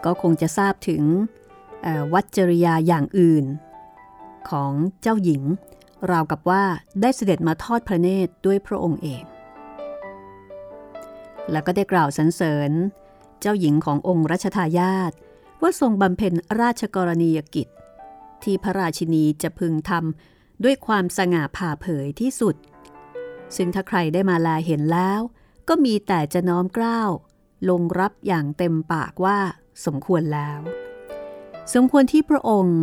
[0.05, 1.03] ก็คงจะทราบถึง
[2.13, 3.45] วัจจริยาอย่างอื่น
[4.51, 4.73] ของ
[5.03, 5.43] เจ้าหญิง
[6.11, 6.65] ราวกับว่า
[7.01, 9.25] ได้เสด็จมาทอดพระเนตรด้วยพระองค์เอง
[11.51, 12.71] แล้วก็ได้กล่าวสรรเสริญ
[13.41, 15.13] เจ้าหญิงขององค์รัชทายาท
[15.63, 17.69] ว่าทรงบำเพ็ญราชกรณียกิจ
[18.43, 22.57] ที่พระราชินีจะพึงทำด้วยความสง่าผ่าเผยที่สุด
[23.57, 25.21] ซึ่งถ้าใครได้มาลาเห็นแล้ว
[25.69, 27.11] ก็มีแต่จะน้อมกล้าว
[27.69, 29.39] ลงรับอย่างเต็มปากว่า
[29.85, 30.61] สมควรแล้ว
[31.75, 32.81] สมควรที่พระองค์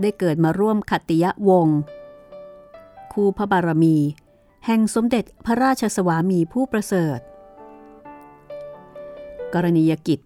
[0.00, 1.78] ได้เกิดมาร่วมขัตติยวงศ์
[3.12, 3.96] คู่พระบารมี
[4.66, 7.18] แห่งสมเด็จพระราชสวามีผู้ประเสริฐ
[9.54, 10.20] กรณียกิจ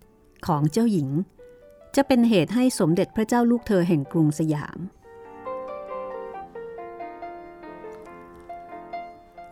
[0.47, 1.09] ของเจ้าหญิง
[1.97, 4.79] จะเป็นเหตุให้สมเด็จพระเจ้าลูกเธอแห่งกรุงสยาม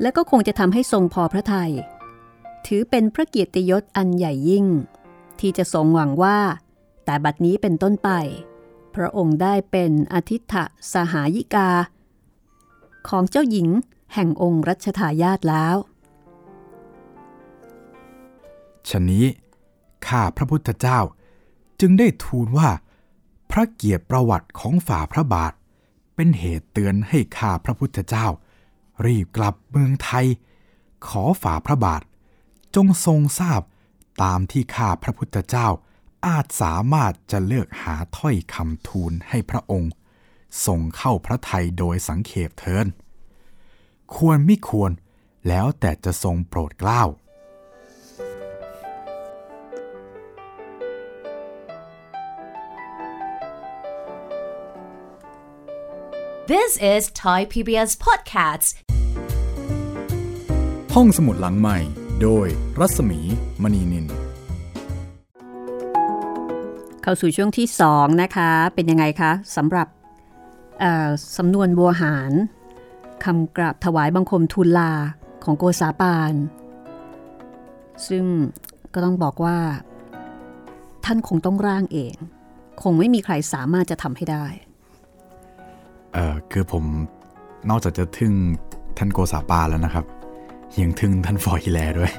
[0.03, 1.73] และก็คงจะทำให้ทรงพอพระทยัย
[2.67, 4.67] ถือเป็นพระเกียรติยศอันใหญ่ยิ่ง
[5.41, 6.39] ที่จะทรงหวังว่า
[7.05, 8.11] แต่บัดนี้เป็นต้นไป
[8.95, 10.55] พระองค์ได้เป็นอธิษฐ
[10.93, 11.69] สหายิกา
[13.09, 13.69] ของเจ้าหญิง
[14.15, 15.77] แห่งองค์รัชทายาทแล้ว
[18.89, 19.27] ฉะนี้
[20.09, 20.99] ข้าพระพุทธเจ้า
[21.81, 22.71] จึงได้ทูลว่า
[23.51, 25.53] พระเกียรติประวัติของฝ่าพระบาท
[26.15, 28.27] เป็นเหตุเตือนให้ข้าพระพุทธเจ้า
[29.07, 30.27] รีบกลับเมืองไทย
[31.07, 32.03] ขอฝ่าพระบาท
[32.75, 33.63] จงทรงทราบ
[34.23, 35.69] ตามที่ข้าพระพุทธเจ้า
[36.27, 39.93] อาจสามารถจะเลือกหาถ้อยคำทูลให้พระองค์
[40.67, 42.87] ส่งเข้าพระไทยโดยสังเขปเทิน
[44.15, 44.91] ควรไม่ควร
[45.49, 47.05] แล้วแต่จะทรงโปรดเกล้า
[56.53, 58.69] This is Thai PBS Podcasts.
[60.95, 61.79] ห้องสมุดหลังใหม่
[62.23, 62.47] โดย
[62.79, 63.21] รัศมี
[63.63, 64.07] มณีนิน
[67.11, 69.89] เข้าสู่ช่วงที่ 2 นะคะ เป็นยังไงคะสำหรับ
[71.37, 72.33] สำนวนบัวหาร
[73.25, 74.93] คำกราบถวายบังคมทูลลา
[75.45, 76.33] ของโกษาปาน
[78.09, 78.25] ซึ่ง
[78.95, 79.59] ก็ต้องบอกว่า
[81.05, 82.17] ท่านคงต้องร่างเอง
[82.83, 84.45] คงไม่มีใครสามารถจะทำให้ได้
[86.13, 86.85] เอ่อคือผม
[87.71, 88.33] นอกจากจะทึ่ง
[88.99, 90.05] ท่านโกษาปาแล้วนะครับ
[90.81, 92.13] ยังทึ่งท่านฟอร์ฮิแลด้วย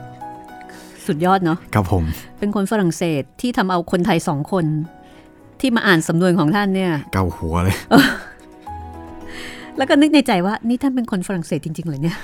[1.08, 2.04] สุดยอดเนาะครับผม
[2.40, 4.66] เป็นคนฝรั่งเศสที่ทำเอาคนไทยสองคน
[5.60, 7.78] ที่มาอ่านสำนวนของท่านเนี่ย เกาหัวเลย
[9.78, 12.18] แล้วก็นึกในใจว่า นี่ท่านเป็นคนฝรั่งเศสจริง ๆเหรอเนี่ย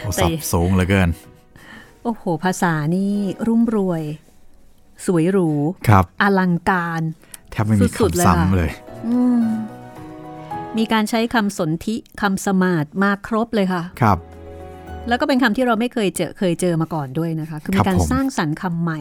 [0.00, 1.08] โอ้สับสูงเหลือเกิน
[2.02, 3.12] โอ้โห ภาษานี่
[3.46, 4.02] รุ่มรวย
[5.06, 5.50] สวยหรู
[5.88, 7.02] ครับอลังการ
[7.50, 8.70] แทบไม่มีสุดๆเลยคำค่ะซ้ำเลย
[9.06, 9.44] อืม
[10.78, 14.18] มีการใช้คำสนธิคำสมาดมาครบเลยค่ะ ครับ
[15.08, 19.00] แล้วก็เป็นคำที่เราไม่เคยเจอเคยเจอมาก่อนด้วยนะคะ คือคมีรับการผมสร้างสรรค์คำใหม่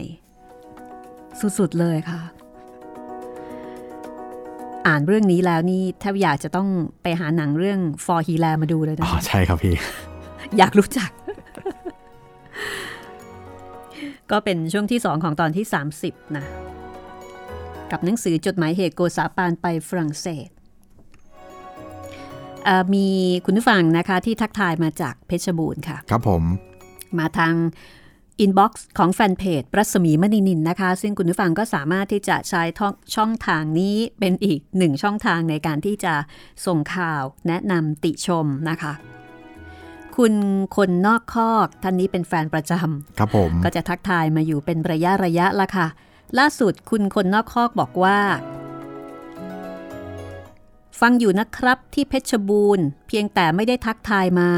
[1.60, 2.22] สุดๆเลยค่ะ
[4.88, 6.68] อ่านเรื่องนี้แล้วนี่แทบอยากจะต้อง
[7.04, 9.76] ไปหาหนังเรื่อง For h e l a มาดูเลยอ๋นะอใช่ครับพี่
[10.58, 11.10] อยากรู้จัก
[14.32, 15.66] ก็เป็นช่วงที่สองของตอนที่
[16.02, 16.46] 30 นะ
[17.92, 20.57] กับหนังสือจดหมายเหตุโกษาปานไปฝรั่งเศสเอ่อ
[22.94, 23.08] มี
[23.46, 26.44] คุณผู้ฟังนะคะที่ทักทายมาจากเพชรบูรณ์ค่ะ ครับผม
[27.18, 27.54] มาทาง
[28.40, 36.14] อินบ็อกซ์ของแฟนเพจรัศมีมณีนินนะคะ ซึ่งคุณผู้ฟังก็สามารถที่จะใช้ท่องช่องทางนี้เป็นอีกหนึ่งช่องทางในการที่จะ
[36.66, 38.94] ส่งข่าวแนะนำติชมนะคะ
[40.18, 40.34] คุณ
[40.76, 42.72] คนนอกคอกท่านนี้เป็นแฟนประจ
[43.20, 45.88] ครับผมำก็จะทักทายมาอยู่เป็นระยะระยะละค่ะ
[46.40, 48.18] ล่าสุดคุณคนนอกคอกบอกว่า
[51.00, 54.52] ฟังอยู่นะครับที่เพชรบูรณ์ เพียงแต่ไม่ได้ทักทายมา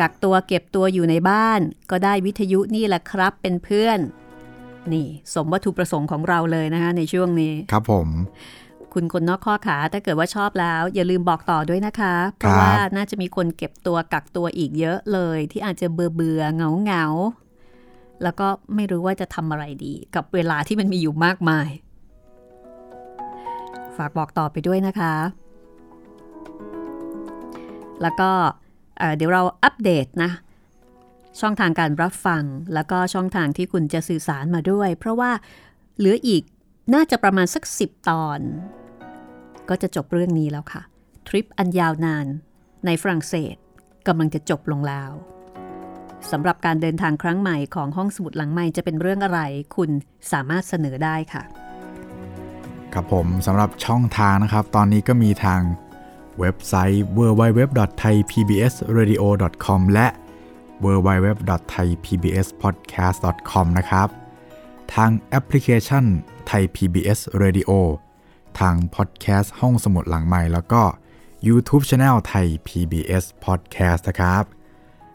[0.00, 1.60] กักตัวเก็บตัวอยู่ในบ้าน
[1.90, 3.98] ก็ได้วิทยุนี่แหละครับเป็นเพื่อน
[4.92, 8.08] นี่ สมวัตถุประสงค์ของเราเลยนะคะในช่วงนี้ ครับผม
[8.92, 21.68] คุณคนนอกข้อขาถ้าเกิดว่าชอบแล้ว อย่าลืมบอกต่อด้วยนะคะ เพราะครับว่าน่าจะมีคนเก็บตัวกักตัวอีกเยอะเลย ที่อาจจะเบื่อเบื่อเหงาเหงาๆแล้วก็ไม่รู้ว่าจะทำอะไรดี กับเวลาที่มันมีอยู่มากมาย
[23.98, 25.14] ฝากบอกต่อไปด้วยนะคะ
[28.02, 28.30] แล้วก็
[29.16, 30.30] เดี๋ยวเราอัปเดตนะ
[31.40, 35.30] ช่องทางการรับฟัง แล้วก็ช่องทางที่คุณจะสื่อสารมาด้วย เพราะว่า
[35.98, 36.42] เหลืออีก
[36.94, 38.40] น่าจะประมาณสัก 10 ตอน
[39.68, 40.82] ก็จะจบเรื่องนี้แล้วค่ะ
[41.28, 42.26] ทริปอันยาวนาน
[42.86, 43.56] ในฝรั่งเศส
[44.06, 45.10] กำลังจะจบลงแล้ว
[46.30, 49.40] สำหรับการเดินทางครั้งใหม่ของห้องสมุดหลังใหม่จะเป็นเรื่องอะไร
[49.76, 49.90] คุณ
[50.32, 51.42] สามารถเสนอได้ค่ะ
[52.94, 55.60] ครับผมสำหรับช่องทางนะครับ ตอนนี้ก็มีทาง
[56.38, 60.08] เว็บไซต์ www.thaipbsradio.com และ
[60.84, 64.08] www.thaipbspodcast.com นะครับ
[64.94, 66.04] ทางแอปพลิเคชัน
[66.50, 67.70] Thai PBS Radio
[68.60, 70.82] ทางพอดแคสต์ห้องสมุดหลังใหม่ แล้วก็
[71.46, 74.44] YouTube Channel ไทย PBS Podcast นะครับ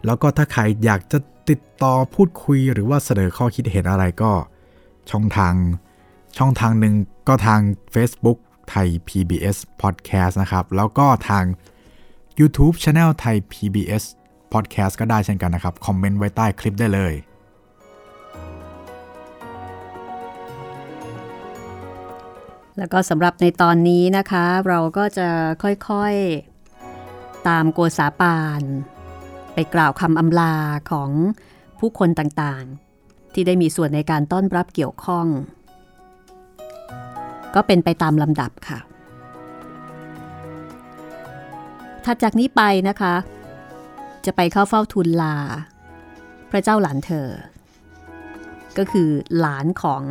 [0.05, 4.31] แล้วก็ถ้าใครอยากจะติดต่อพูดคุยหรือว่าเสนอข้อคิดเห็นอะไรก็
[5.11, 5.53] ช่องทาง
[6.37, 6.93] ช่องทางหนึ่ง
[7.27, 7.61] ก็ทาง
[7.93, 8.37] Facebook
[8.69, 11.45] ไทย PBS Podcast นะครับ แล้วก็ทาง
[12.39, 14.03] YouTube Channel ไทย PBS
[14.53, 17.13] Podcast ก็ได้เช่นกันนะครับ คอมเมนต์ไว้ใต้คลิปได้เลย
[22.77, 25.27] แล้วก็สำหรับในตอนนี้นะคะ เราก็จะ
[25.63, 28.61] ค่อยๆตามโกษาปาน
[29.53, 30.55] ไปกล่าวคำอำลา
[30.91, 31.09] ของ
[31.79, 35.27] ผู้คนต่างๆ ที่ได้มีส่วนในการต้อนรับเกี่ยวข้อง
[37.55, 38.79] ก็เป็นไปตามลำดับค่ะ
[42.05, 43.13] ถัดจากนี้ไปนะคะ
[44.25, 45.35] จะไปเข้าเฝ้าทูลลา
[46.51, 47.27] พระเจ้าหลานเธอ
[48.77, 50.03] ก็คือหลานของ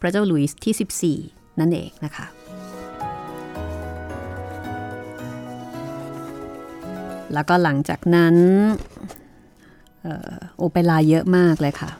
[0.00, 2.26] พระเจ้าหลุยส์ที่ 14 นั่นเองนะคะ
[7.34, 8.36] แล้วก็หลังจากนั้น
[10.06, 11.90] ออโอเปร่าเยอะมากเลยค่ะ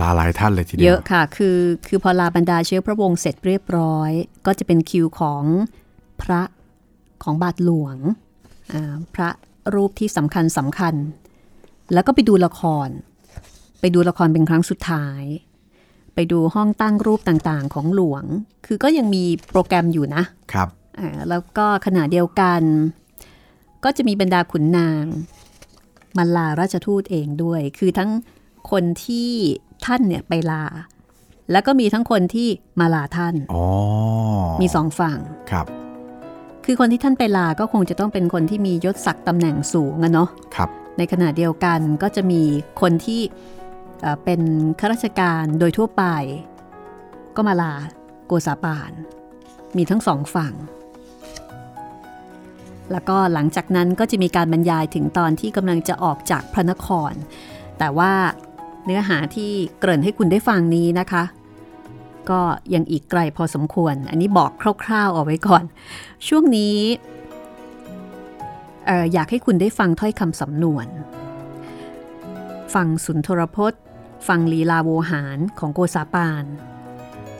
[0.00, 4.10] ลาหลายท่านเลยทีเดีเยยวอะค่ะ คือคือพอลาบรรดาเชื้อพระวงศ์เสร็จเรียบร้อย
[4.46, 5.44] ก็จะเป็นคิวของ
[6.22, 6.42] พระ
[7.22, 7.96] ของบาทหลวง
[8.72, 9.28] อ่าพระ
[9.74, 10.94] รูปที่สำคัญสำคัญ
[11.92, 12.88] แล้วก็ไปดูละคร
[13.80, 15.22] ไปดูละครเป็นครั้งสุดท้าย
[16.14, 18.24] ไปดูห้องตั้งรูปต่างๆของหลวง
[18.66, 20.22] คือก็ยังมีโปรแกรมอยู่นะ
[20.52, 22.62] ครับอ่าแล้วก็ขณะเดียวกัน
[23.84, 25.04] ก็จะมีบรรดาขุนนาง
[26.16, 28.10] มาลาราชทูตเองด้วย คือทั้ง
[28.70, 29.30] คนที่
[29.86, 30.64] ท่านเนี่ยไปลา
[31.52, 32.48] แล้วก็มีทั้งคนที่
[32.80, 33.64] มาลาท่านอ๋อ
[34.60, 35.18] มีสองฝั่ง
[35.50, 35.66] ครับ
[36.64, 42.42] คือคนที่ท่านไปลาก็คงจะต้องเป็นคนที่มียศศักดิ์ตำแหน่งสูงอะเนาะครับ ในขณะเดียวกันก็จะมี
[42.80, 43.20] คนที่
[44.00, 44.40] เอ่อเป็น
[44.80, 46.04] ข้าราชการโดยทั่วไป
[47.36, 47.72] ก็มาลา
[48.26, 48.92] โกษาปาน
[49.76, 50.54] มีทั้งสองฝั่ง
[52.92, 57.12] แล้วก็หลังจากนั้นก็จะมีการบรรยายถึงตอนที่กำลังจะออกจากพระนคร
[57.78, 58.12] แต่ว่า
[58.84, 61.24] เนื้อหาที่เกริ่นให้คุณได้ฟังนี้นะคะ
[62.30, 62.40] ก็
[62.74, 64.50] ยังอีกไกลพอสมควร อันนี้บอก
[64.84, 65.64] คร่าวๆเอาไว้ก่อน
[66.28, 66.76] ช่วงนี้
[68.88, 70.86] อออยากให้คุณได้ฟังถ้อยคำสำนวน
[72.74, 73.80] ฟังสุนทรพจน์
[74.28, 76.44] ฟังลีลาโวหารของโกษาปาน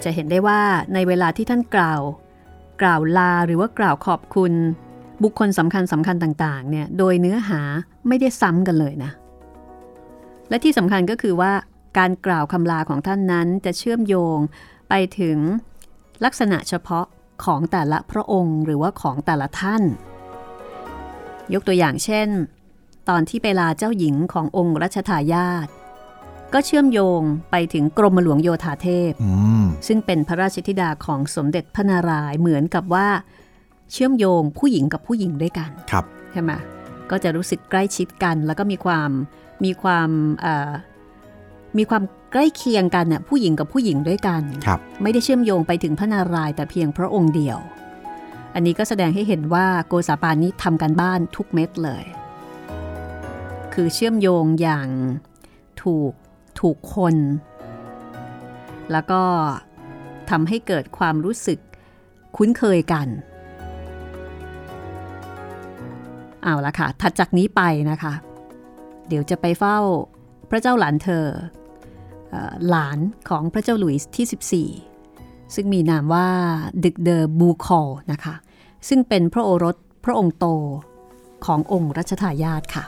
[0.02, 0.60] จะเห็นได้ว่า
[0.94, 2.00] ในเวลาที่ท่านกล่าว
[2.82, 4.52] กล่าวลาหรือว่ากล่าวขอบคุณ
[5.22, 7.60] บุคคลสำคัญสำคัญต่างๆเนี่ย โดยเนื้อหา
[8.08, 9.10] ไม่ได้ซ้ำกันเลยนะ
[10.50, 11.52] และที่สำคัญก็คือว่า
[11.98, 14.38] การกล่าวคำลาของท่านนั้นจะเชื่อมโยง
[14.88, 15.38] ไปถึง
[16.24, 17.06] ลักษณะเฉพาะ
[17.44, 19.82] ของแต่ละพระองค์ หรือว่าของแต่ละท่าน
[21.54, 22.28] ยกตัวอย่างเช่น
[23.08, 25.68] ตอนที่ไปลาเจ้าหญิงขององค์รัชทายาท
[26.54, 29.32] ก็เชื่อมโยงไปถึงกรมหลวงโยธาเทพอื
[29.62, 33.08] มซึ่งเป็นพระราชธิดาของสมเด็จพระนารายณ์เหมือนกับว่า
[33.92, 36.52] เชื่อมโยงผู้หญิงกับผู้หญิงด้วยกัน ครับ ใช่ไหม
[37.10, 39.10] ก็จะรู้สึกใกล้ชิดกัน แล้วก็มีความ
[39.64, 40.72] มีความเอ่อ
[41.78, 47.58] มีความใกล้เคียงกันน่ะผู้หญิงกับผู้หญิงด้วยกันครับไม่ได้เชื่อมโยงไปถึงพระนารายณ์แต่เพียงพระองค์เดียว
[48.54, 52.04] อันนี้ก็แสดงให้เห็นว่าโกษาปานนี้ทำการบ้านทุกเม็ดเลย
[53.74, 54.88] คือเชื่อมโยงอย่าง
[55.82, 56.12] ถูก
[56.60, 57.16] ถูกคน
[58.92, 59.22] แล้วก็
[60.30, 61.58] ทำให้เกิดความรู้สึก
[62.36, 63.08] คุ้นเคยกัน
[66.42, 68.14] เอาละค่ะถัดจากนี้ไปนะคะ
[69.10, 69.78] เดี๋ยวจะไปเฝ้า
[70.50, 71.26] พระเจ้าหลานเธอ
[72.34, 72.36] อ
[72.68, 76.28] หลานของพระเจ้าหลุยส์ที่ 14 ซึ่งมีนามว่า
[76.84, 78.34] ดึกเดอบูคอลนะคะ
[78.88, 80.46] ซึ่งเป็นพระโอรสพระองค์โต
[81.46, 82.84] ขององค์รัชทายาทค่ะ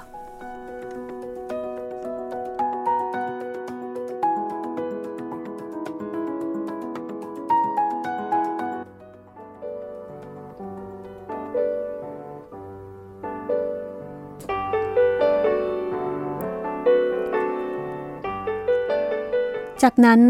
[19.82, 20.20] จากนั้น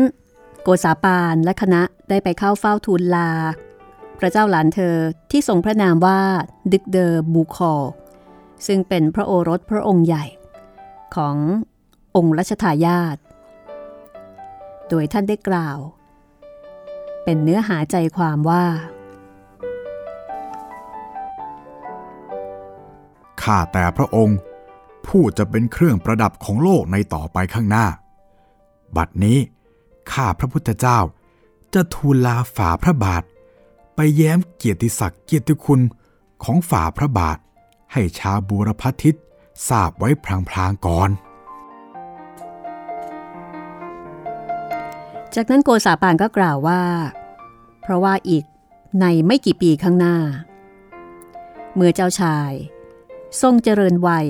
[0.63, 3.31] โกษาปานและคณะได้ไปเข้าเฝ้าทูลลา
[4.19, 4.97] พระเจ้าหลานเธอ
[5.31, 6.21] ที่ทรงพระนามว่า
[6.73, 7.85] ดึกเดอร์บูคอล
[8.67, 10.25] ซึ่งเป็นพระโอรสพระองค์ใหญ่
[11.17, 11.37] ของ
[12.17, 13.17] องค์รัชทายาท
[14.89, 15.79] โดยท่านได้กล่าว
[17.25, 18.65] เป็นเนื้อหาใจความว่า
[23.43, 24.39] ข้าแต่พระองค์
[25.07, 27.87] ผู้จะเป็นเครื่องประดับของโลกในต่อไปข้างหน้า
[28.97, 29.39] บัดนี้
[30.13, 30.99] ข้าพระพุทธเจ้า
[31.75, 33.23] จะทูลลาฝ่าพระบาท
[33.95, 35.81] ไปแย้มเกียรติศักดิ์เกียรติคุณ
[36.45, 37.39] ของฝ่าพระบาท
[37.93, 39.15] ให้ชาวบูรพทิศ
[39.69, 41.11] ทราบไว้พลางๆก่อน
[45.35, 46.83] จากนั้นโกษาปานก็กล่าวว่า
[47.81, 48.45] เพราะว่าอีก
[49.01, 50.17] ในไม่กี่ปีข้างหน้า
[51.75, 52.51] เมื่อเจ้าชาย
[53.41, 54.27] ทรงเจริญวัย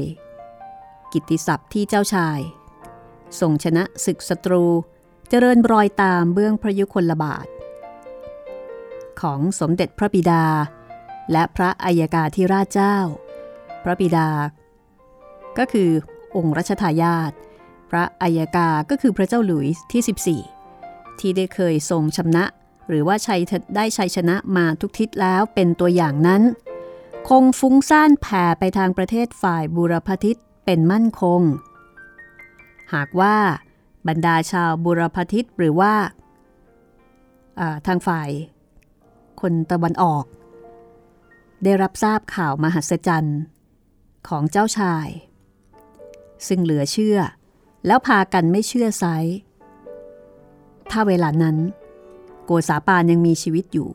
[1.13, 2.39] กิตติศัพท์ที่เจ้าชาย
[3.41, 4.65] ทรงชนะศึกศัตรู
[5.29, 7.47] เจริญรอยตามเบื้องพระยุคลบาท
[9.21, 10.45] ของสมเด็จพระบิดา
[11.33, 12.97] และพระอัยกาธิราชเจ้า
[13.85, 14.29] พระบิดา
[15.59, 15.91] ก็คือ
[16.37, 17.33] องค์รัชทายาท
[17.91, 22.45] พระอัยกาก็คือพระเจ้าหลุยส์ที่ 14 ที่ได้เคยทรงชนะ
[22.89, 23.41] หรือว่าชัย
[23.77, 26.43] ได้ชัยชนะมาทุกทิศแล้วเป็นตัวอย่างนั้น
[27.29, 31.41] คงฟุ้งซ่านแผ่ไปทางประเทศฝ่ายบูรพทิศเป็นมั่นคง
[32.95, 33.37] หากว่า
[34.09, 35.95] บรรดาชาวบูรพทิศหรือว่า
[37.87, 38.31] ทางฝ่าย
[39.41, 40.25] คนตะวันออก
[41.65, 43.41] ได้รับทราบข่าวมหัศจรรย์
[44.29, 45.09] ของเจ้าชาย
[46.47, 47.19] ซึ่งเหลือเชื่อ
[47.87, 49.05] แล้วพากันไม่เชื่อไซ
[50.91, 51.57] ถ้าเวลานั้น
[52.45, 53.91] โกษาปานยังมีชีวิตอยู่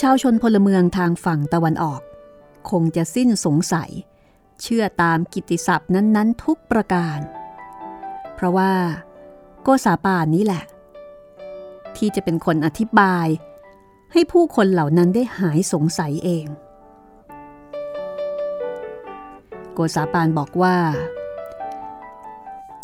[0.00, 2.00] ชาวชนพลเมืองทางฝั่งตะวันออก
[2.70, 3.90] คงจะสิ้นสงสัย
[4.62, 7.18] เชื่อตามกิติศัพท์นั้น ๆ ทุกประการ
[8.36, 8.72] เพราะว่า
[9.62, 10.64] โกษาปานนี้แหละ
[11.96, 13.26] ที่จะเป็นคนอธิบาย
[14.12, 16.46] ให้ผู้คนเหล่านั้นได้หายสงสัยเอง
[19.72, 20.76] โกษาปานบอกว่า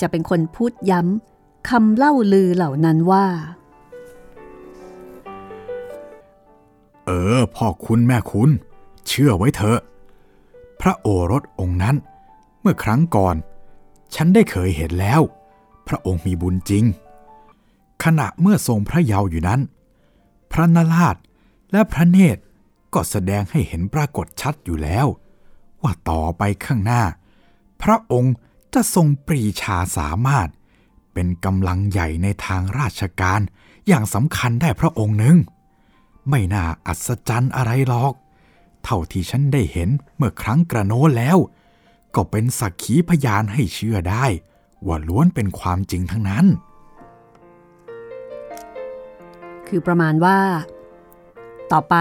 [0.00, 3.26] จะเป็นคนพูดย้ำคำเล่าลือเหล่านั้นว่า
[7.06, 8.50] เออ พ่อคุณแม่คุณ
[9.08, 9.78] เชื่อไว้เถอะ
[10.80, 11.96] พระโอรสองค์นั้น
[12.60, 13.36] เมื่อครั้งก่อน
[14.14, 15.20] ฉันได้เคยเห็นแล้ว
[15.92, 16.84] ระองค์มีบุญจริง
[18.04, 19.60] ขณะเมื่อทรงพระเยาว์อยู่นั้น
[20.52, 21.16] พระนราช
[21.72, 22.42] และพระเนตร
[22.94, 25.06] ก็แสดงให้เห็นปรากฏชัดอยู่แล้ว
[25.82, 27.02] ว่าต่อไปข้างหน้า
[27.82, 28.34] พระองค์
[28.74, 30.48] จะทรงปรีชาสามารถ
[31.12, 33.40] เป็นกำลังใหญ่ในทางราชการ
[33.88, 35.36] อย่างสำคัญได้พระองค์หนึ่ง
[36.30, 38.12] ไม่น่าอัศจรรย์อะไรหรอก
[38.84, 41.38] เท่าที่ฉันได้เห็นเมื่อครั้งกระโน้นแล้ว
[42.14, 44.24] ก็เป็นสักขีพยานให้เชื่อได้
[44.86, 46.46] ว่าล้วนเป็นความจริงทั้งนั้น
[49.68, 50.38] คือประมาณว่า
[51.72, 51.96] ต่อไป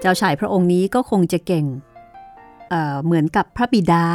[0.00, 1.66] เจ้าชายพระองค์นี้ก็คงจะเก่ง
[2.70, 4.06] เเหมือนกับพระบิดา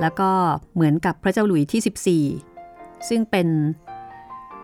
[0.00, 0.30] แล้วก็
[0.74, 3.48] เหมือนกับพระเจ้าหลุยที่ 14 ซึ่งเป็น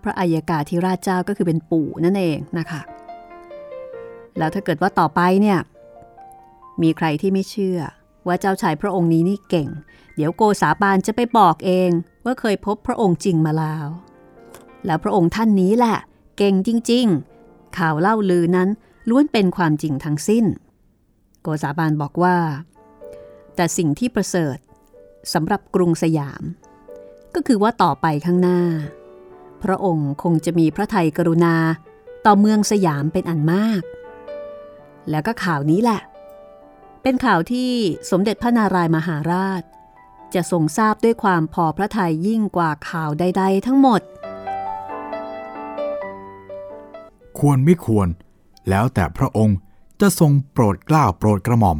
[0.03, 2.81] พระอัยกาธิราชเจ้าก็คือเป็นปู่นั่นเองนะคะ
[4.37, 5.59] แล้วถ้าเกิดว่าต่อไปเนี่ย
[6.81, 7.79] มีใครที่ไม่เชื่อ
[8.27, 9.69] ว่าเจ้าชายพระองค์นี้นี่เก่ง
[10.15, 11.89] เดี๋ยวโกษาปานจะไปบอกเอง
[12.25, 13.87] ว่าเคยพบพระองค์จริงมาแล้ว
[14.85, 15.97] แล้วพระองค์ท่านนี้แหละ
[16.37, 17.05] เก่งจริง
[17.41, 18.69] ๆ ข่าวเล่าลือนั้น
[19.09, 20.45] ล้วนเป็นความจริงทั้งสิ้น
[21.41, 22.37] โกษาบานบอกว่า
[23.55, 24.57] แต่สิ่งที่ประเสริฐ
[25.33, 26.43] สำหรับกรุงสยาม
[27.35, 28.61] ก็คือว่าต่อไปข้างหน้า
[29.63, 31.55] พระองค์คงจะมีพระทัยกรุณา
[32.25, 33.81] ต่อเมืองสยามเป็นอันมาก
[35.09, 36.01] แล้วก็ข่าวนี้แหละ
[37.05, 37.71] เป็นข่าวที่
[38.11, 39.63] สมเด็จพระนารายมหาราช
[40.33, 44.01] จะทรงทราบด้วยความพอพระทัยยิ่งกว่าข่าวใด ๆ ทั้งหมด
[47.39, 48.07] ควรไม่ควร
[48.69, 49.57] แล้วแต่พระองค์
[50.01, 51.79] จะทรงโปรดกล้าโปรดกระหม่อม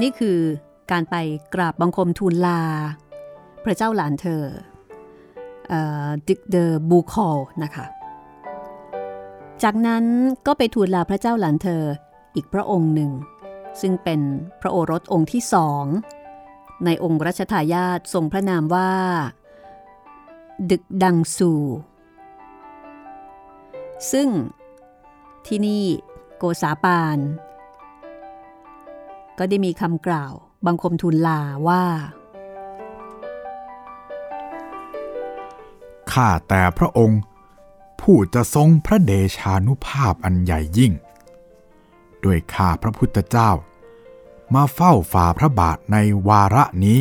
[0.00, 0.38] นี่คือ
[0.90, 1.16] การไป
[1.54, 2.62] กราบบังคมทูลลา
[3.64, 4.42] พระเจ้าหลานเธอ
[6.28, 7.86] ดิกเดอบูคอลนะคะ
[9.62, 10.04] จากนั้น
[10.46, 11.84] ก็ไปทูลลาพระเจ้าหลานเธอ
[12.34, 13.10] อีกพระองค์หนึ่ง
[13.80, 14.20] ซึ่งเป็น
[14.60, 15.84] พระโอรสองค์ที่สอง
[16.84, 18.92] ในองค์รัชทายาททรงพระนามว่า
[20.70, 21.52] ดึกดังสู
[24.12, 24.28] ซึ่ง
[25.46, 25.84] ที่นี่
[26.38, 27.18] โกษาปาน
[29.38, 30.32] ก็ได้มีคำกล่าว
[30.66, 31.84] บังคมทูลลาว่า
[36.12, 37.20] ข้าแต่พระองค์
[38.00, 40.92] ผู้จะทรงพระเดชานุภาพอันใหญ่ยิ่ง
[42.24, 43.50] ด้วยข้าพระพุทธเจ้า
[44.54, 45.96] มาเฝ้าฝ่าพระบาทใน
[46.28, 47.00] วาระนี้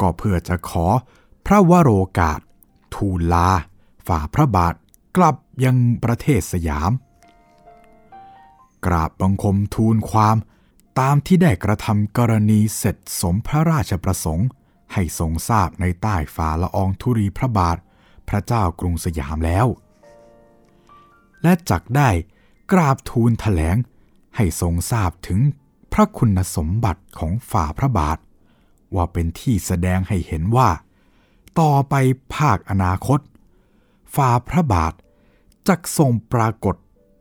[0.00, 0.86] ก็เพื่อจะขอ
[1.46, 2.40] พระวโรกาส
[2.94, 3.48] ทูลลา
[4.06, 4.74] ฝ่าพระบาท
[5.16, 6.92] กลับยังประเทศสยาม
[8.86, 10.36] กราบบังคมทูลความ
[11.00, 14.48] ตามที่ได้กระทำกรณีเสร็จสมพระราชประสงค์
[14.92, 17.78] ให้ทรงทราบในใต้ฝ่าละอองธุรีพระบาท
[18.32, 19.66] พระเจ้ากรุงสยามแล้ว
[21.42, 22.10] และจักได้
[22.72, 23.76] กราบทูลถแถลง
[24.36, 25.40] ให้ทรงทราบถึง
[25.92, 28.18] พระคุณสมบัติของฝ่าพระบาท
[28.94, 30.70] ว่าเป็นที่แสดงให้เห็นว่า
[31.60, 31.94] ต่อไป
[32.34, 33.20] ภาคอนาคต
[34.14, 34.92] ฝ่าพระบาท
[35.68, 36.76] จักทรงปรากฏ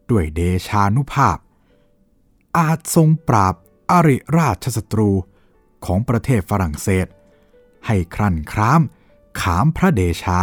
[0.09, 1.37] ด้วยเดชานุภาพ
[2.57, 3.55] อาจทรงปราบ
[3.91, 5.11] อริราชศัตรู
[5.85, 7.07] ของประเทศฝรั่งเศส
[7.87, 8.81] ให้ครั่นคราม
[9.41, 10.39] ขามพระเดชา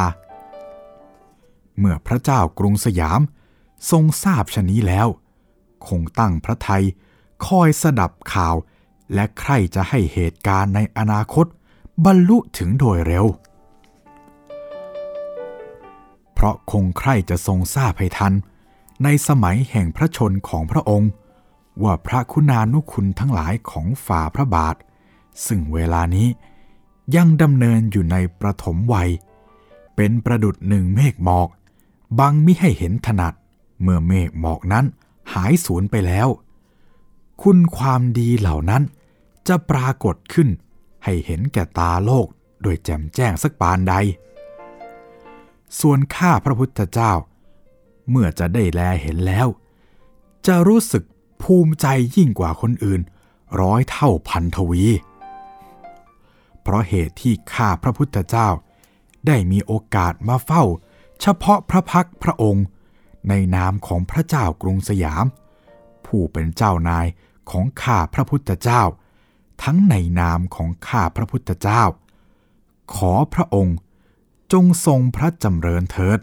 [1.79, 3.21] เมื่อพระเจ้ากรุงสยาม
[3.91, 5.09] ทรงทราบชะนี้แล้ว
[5.87, 6.85] คงตั้งพระไทย
[7.47, 8.55] คอยสดับข่าว
[9.15, 11.47] และใครจะให้เหตุการณ์ในอนาคต
[12.05, 13.27] บรรลุถึงโดยเร็ว
[16.35, 18.35] เพราะคงใครจะทรงทราบให้ทัน
[19.05, 21.11] ในสมัยแห่งพระชนของพระองค์
[21.83, 24.77] ว่าพระคุณานุคุณทั้งหลายของฝ่าพระบาท
[25.47, 26.29] ซึ่งเวลานี้
[27.17, 29.11] ยังดำเนินอยู่ในประถมวัย
[29.97, 31.49] เป็นประดุดหนึ่งเมฆหมอก
[32.19, 33.35] บังมิให้เห็นถนัด
[33.83, 34.87] เมื่อเมฆหมอกนั้น
[35.33, 36.29] หายสูญไปแล้ว
[37.43, 38.83] คุณความดีเหล่านั้น
[39.49, 40.49] จะปรากฏขึ้น
[41.05, 42.27] ให้เห็นแก่ตาโลก
[42.63, 43.95] โดยแจ่มแจ้งสักปานใด
[45.81, 47.13] ส่วนข้าพระพุทธเจ้า
[48.11, 49.49] เมื่อจะได้แลเห็นแล้ว
[50.47, 51.05] จะรู้สึก
[51.43, 51.87] ภูมิใจ
[52.17, 53.01] ยิ่งกว่าคนอื่น
[53.61, 54.85] ร้อยเท่าพันทวี
[56.63, 58.49] เพราะเหตุที่ข้าพระพุทธเจ้า
[59.27, 60.65] ได้มีโอกาสมาเฝ้า
[61.21, 62.65] เฉพาะพระพักพระองค์
[63.29, 65.25] ในนามของพระเจ้ากรุงสยาม
[66.07, 67.07] ผู้เป็นเจ้านาย
[67.51, 68.83] ของข้าพระพุทธเจ้า
[69.63, 71.83] ทั้งในนามของข้าพระพุทธเจ้า
[72.95, 73.77] ขอพระองค์
[74.53, 76.19] จงทรงพระจำเริญเถิด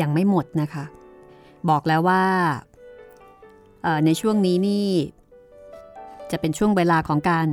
[0.00, 0.84] ยังไม่หมดนะคะ
[1.68, 2.24] บอกแล้วว่า
[4.04, 4.88] ในช่วงนี้นี่
[6.32, 7.48] จะเป็นช่วงเวลาของการ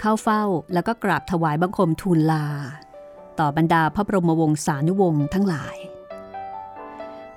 [0.00, 0.42] เข้าเฝ้า
[0.74, 2.46] แล้วก็กราบถวายบังคมทูลลา
[3.38, 5.76] ต่อบรรดาพระบรมวงศานุวงศ์ทั้งหลาย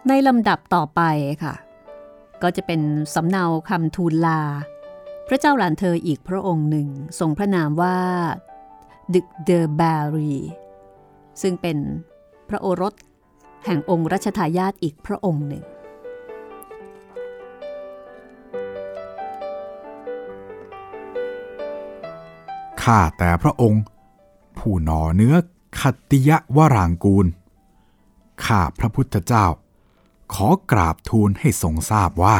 [0.07, 1.01] ในลำดับต่อไป
[1.43, 1.55] ค่ะ
[2.41, 2.81] ก็จะเป็น
[3.13, 4.41] สำเนาคำทูลลา
[5.27, 6.87] พระเจ้าหลานเธออีกพระองค์หนึ่ง
[7.19, 7.97] ทรงพระนามว่า
[9.15, 9.81] ดึกเดอแบ
[10.15, 10.33] รี
[11.41, 11.77] ซึ่งเป็น
[12.49, 12.93] พระโอรส
[13.65, 15.63] แห่งองค์รัชทายาทอีกพระองค์หนึ่ง
[22.83, 23.83] ข้าแต่พระองค์
[24.57, 25.35] ผู้หนอเนื้อ
[25.79, 25.81] ข
[26.11, 27.25] ติยวรางกูล
[28.45, 29.45] ข้าพระพุทธเจ้า
[30.33, 32.37] ขอกราบทูลให้ทรงทราบว่า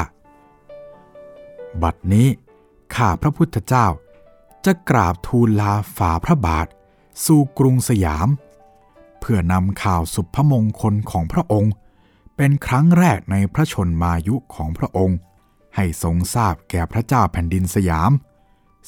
[1.83, 2.27] บัดนี้
[2.95, 3.87] ข้าพระพุทธเจ้า
[4.65, 6.67] จะกราบทูลลาฝ่าพระบาท
[7.25, 8.27] สู่กรุงสยาม
[9.19, 11.73] เพื่อนำข่าวสุภมงคลของพระองค์
[12.35, 15.17] เป็นครั้งแรกในพระชนมายุของพระองค์
[15.75, 18.11] ให้ทรงทราบแก่พระเจ้าแผ่นดินสยาม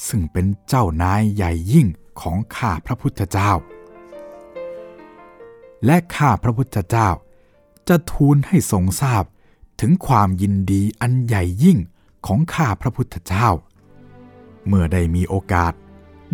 [0.07, 1.87] ซึ่งเป็นเจ้านายใหญ่ยิ่ง
[2.21, 3.51] ของข้าพระพุทธเจ้า
[5.85, 7.09] และข้าพระพุทธเจ้า
[7.87, 9.23] จะทูลให้ทรงทราบ
[9.79, 11.77] ถึงความยินดีอันใหญ่ยิ่ง
[12.25, 13.47] ของข้าพระพุทธเจ้า
[14.67, 15.73] เมื่อได้มีโอกาส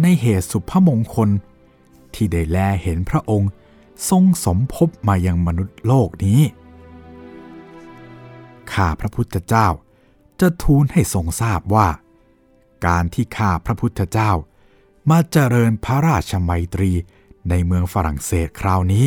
[0.02, 1.30] ในเหตุสุภมงคล
[2.14, 3.52] ที่ได้แลเห็นพระองค์
[4.10, 6.42] ทรงสมภพมายังมนุษย์โลกนี้
[8.74, 9.68] ข้าพระพุทธเจ้า
[10.40, 11.88] จะทูลให้ทรงทราบว่า
[12.86, 14.32] การที่ข้าพระพุทธเจ้า
[15.10, 16.92] มาเจริญพระราชมัยตรี
[17.50, 19.06] ในเมืองฝรั่งเศสคราวนี้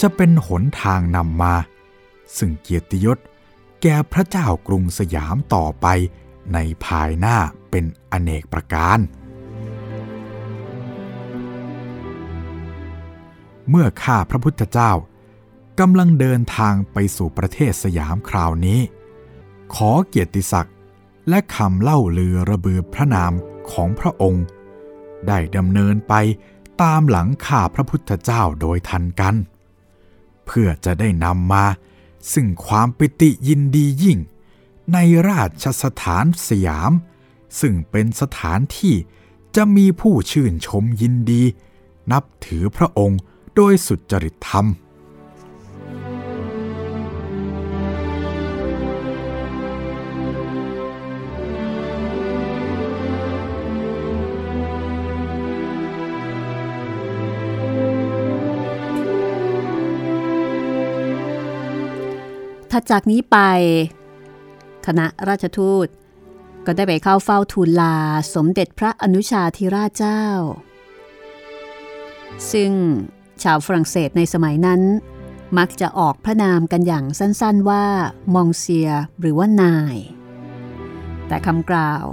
[0.00, 1.54] จะเป็นหนทางนำมา
[2.38, 3.18] ซึ่งเกียรติยศ
[3.82, 5.86] แก่พระเจ้ากรุงสยามต่อไป
[6.54, 7.36] ในภายหน้า
[7.70, 8.98] เป็นอเนกประการ
[13.70, 14.92] เมื่อข้าพระพุทธเจ้า
[15.80, 18.80] กำลังเดินทางไปสู่ประเทศสยามคราวนี้
[19.74, 20.76] ขอเกียรติศักดิ์
[21.28, 23.32] และคำเล่าลือระเบือพระนาม
[23.72, 24.44] ของพระองค์
[25.26, 26.14] ได้ดำเนินไป
[26.82, 29.34] ตามหลังข้าพระพุทธเจ้าโดยทันกัน
[30.46, 31.64] เพื่อจะได้นำมา
[32.32, 34.18] ซึ่งความปิติยินดียิ่ง
[34.92, 34.98] ใน
[35.28, 36.92] ราชสถานสยาม
[37.60, 38.94] ซึ่งเป็นสถานที่
[39.56, 41.42] จะมีผู้ชื่นชมยินดี
[42.12, 43.20] นับถือพระองค์
[43.54, 44.66] โดยสุจริตธรรม
[62.90, 63.38] จากนี้ไป
[64.86, 65.86] คณะราชทูต
[66.66, 67.96] ก็ได้ไปเข้าเฝ้าทูลลา
[68.34, 70.24] สมเด็จพระอนุชาธิราชเจ้า
[72.52, 72.72] ซึ่ง
[73.42, 74.82] ชาวฝรั่งเศสในสมัยนั้น
[75.58, 77.84] มักจะออกพระนามกันอย่างสั้นๆว่า
[78.34, 79.96] มองเซียหรือว่านาย
[81.28, 82.04] แต่คำกล่าว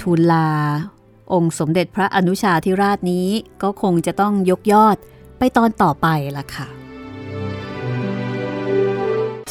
[0.00, 0.50] ทูลลา
[1.32, 3.28] องค์สมเด็จพระอนุชาธิราชนี้
[3.62, 4.96] ก็คงจะต้องยกยอด
[5.38, 6.81] ไปตอนต่อไปล่ะค่ะ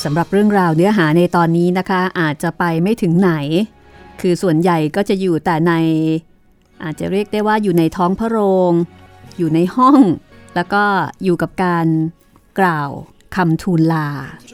[0.04, 3.32] สำหรับเรื่องราวเนื้อหาในตอนนี้นะคะ อาจจะไปไม่ถึงไหน
[4.22, 5.74] คือส่วนใหญ่ก็จะอยู่แต่ใน
[6.84, 8.38] อาจจะเรียกได้ว่าอยู่ในท้องพระโร
[8.72, 8.74] ง
[9.38, 9.99] อยู่ในห้อง
[10.56, 10.84] แล้วก็
[11.24, 11.88] อยู่กับการ
[12.60, 12.89] กล่าว
[13.36, 14.08] คำทูลลา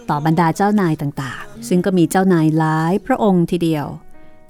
[0.09, 3.85] ต่อบรรดาเจ้านายต่างๆ ซึ่งก็มีเจ้านายหลายพระองค์ทีเดียว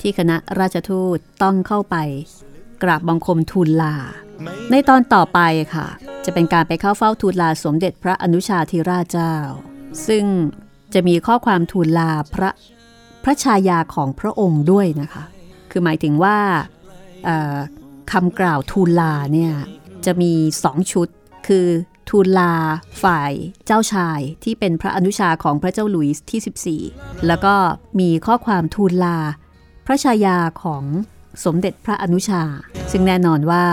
[0.01, 1.95] ที่คณะราชทูตต้องเข้าไป
[2.83, 3.95] กราบบังคมทูลลา
[4.71, 5.39] ในตอนต่อไป
[5.73, 5.87] ค่ะ
[6.25, 9.35] จะเป็นการไปเข้าเฝ้าทูลลาสมเด็จพระอนุชาธิราชเจ้า
[10.07, 10.25] ซึ่ง
[10.93, 12.49] จะมีข้อความทูลลาพระ
[13.23, 15.23] พระชายาของพระองค์ด้วยนะคะ
[15.71, 16.37] คือหมายถึงว่า
[18.11, 19.53] คำกล่าวทูลลาเนี่ย
[20.05, 20.31] จะมี
[20.63, 21.07] สองชุด
[21.47, 21.67] คือ
[22.09, 22.53] ทูลลา
[23.03, 23.31] ฝ่าย
[23.65, 27.55] เจ้าชายที่เป็นพระอนุชาของพระเจ้าหลุยส์ที่ 14 แล้วก็
[27.99, 29.17] มีข้อความทูลลา
[29.85, 30.83] พระชายาของ
[31.45, 32.43] สมเด็จพระอนุชา
[32.91, 33.65] ซึ่งแน่นอนว่า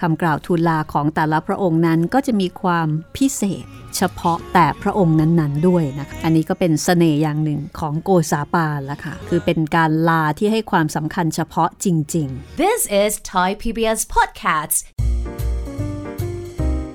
[0.00, 3.64] คำกล่าวทูลลาของแต่ละพระองค์นั้นก็จะมีความพิเศษ
[3.96, 11.86] เฉพาะแต่พระองค์นั้นๆด้วยนะคะอันนี้ก็เป็นเสน่ห์อย่างหนึ่งของโกษาปานละค่ะ คือเป็นการลาที่ให้ความสำคัญเฉพาะจ
[12.16, 14.78] ริง ๆ This is Thai PBS Podcasts.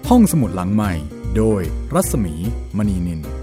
[0.09, 0.91] ห้องสมุดหลังใหม่
[1.37, 1.61] โดย
[1.93, 2.35] รัศมี
[2.77, 3.42] มณีนิน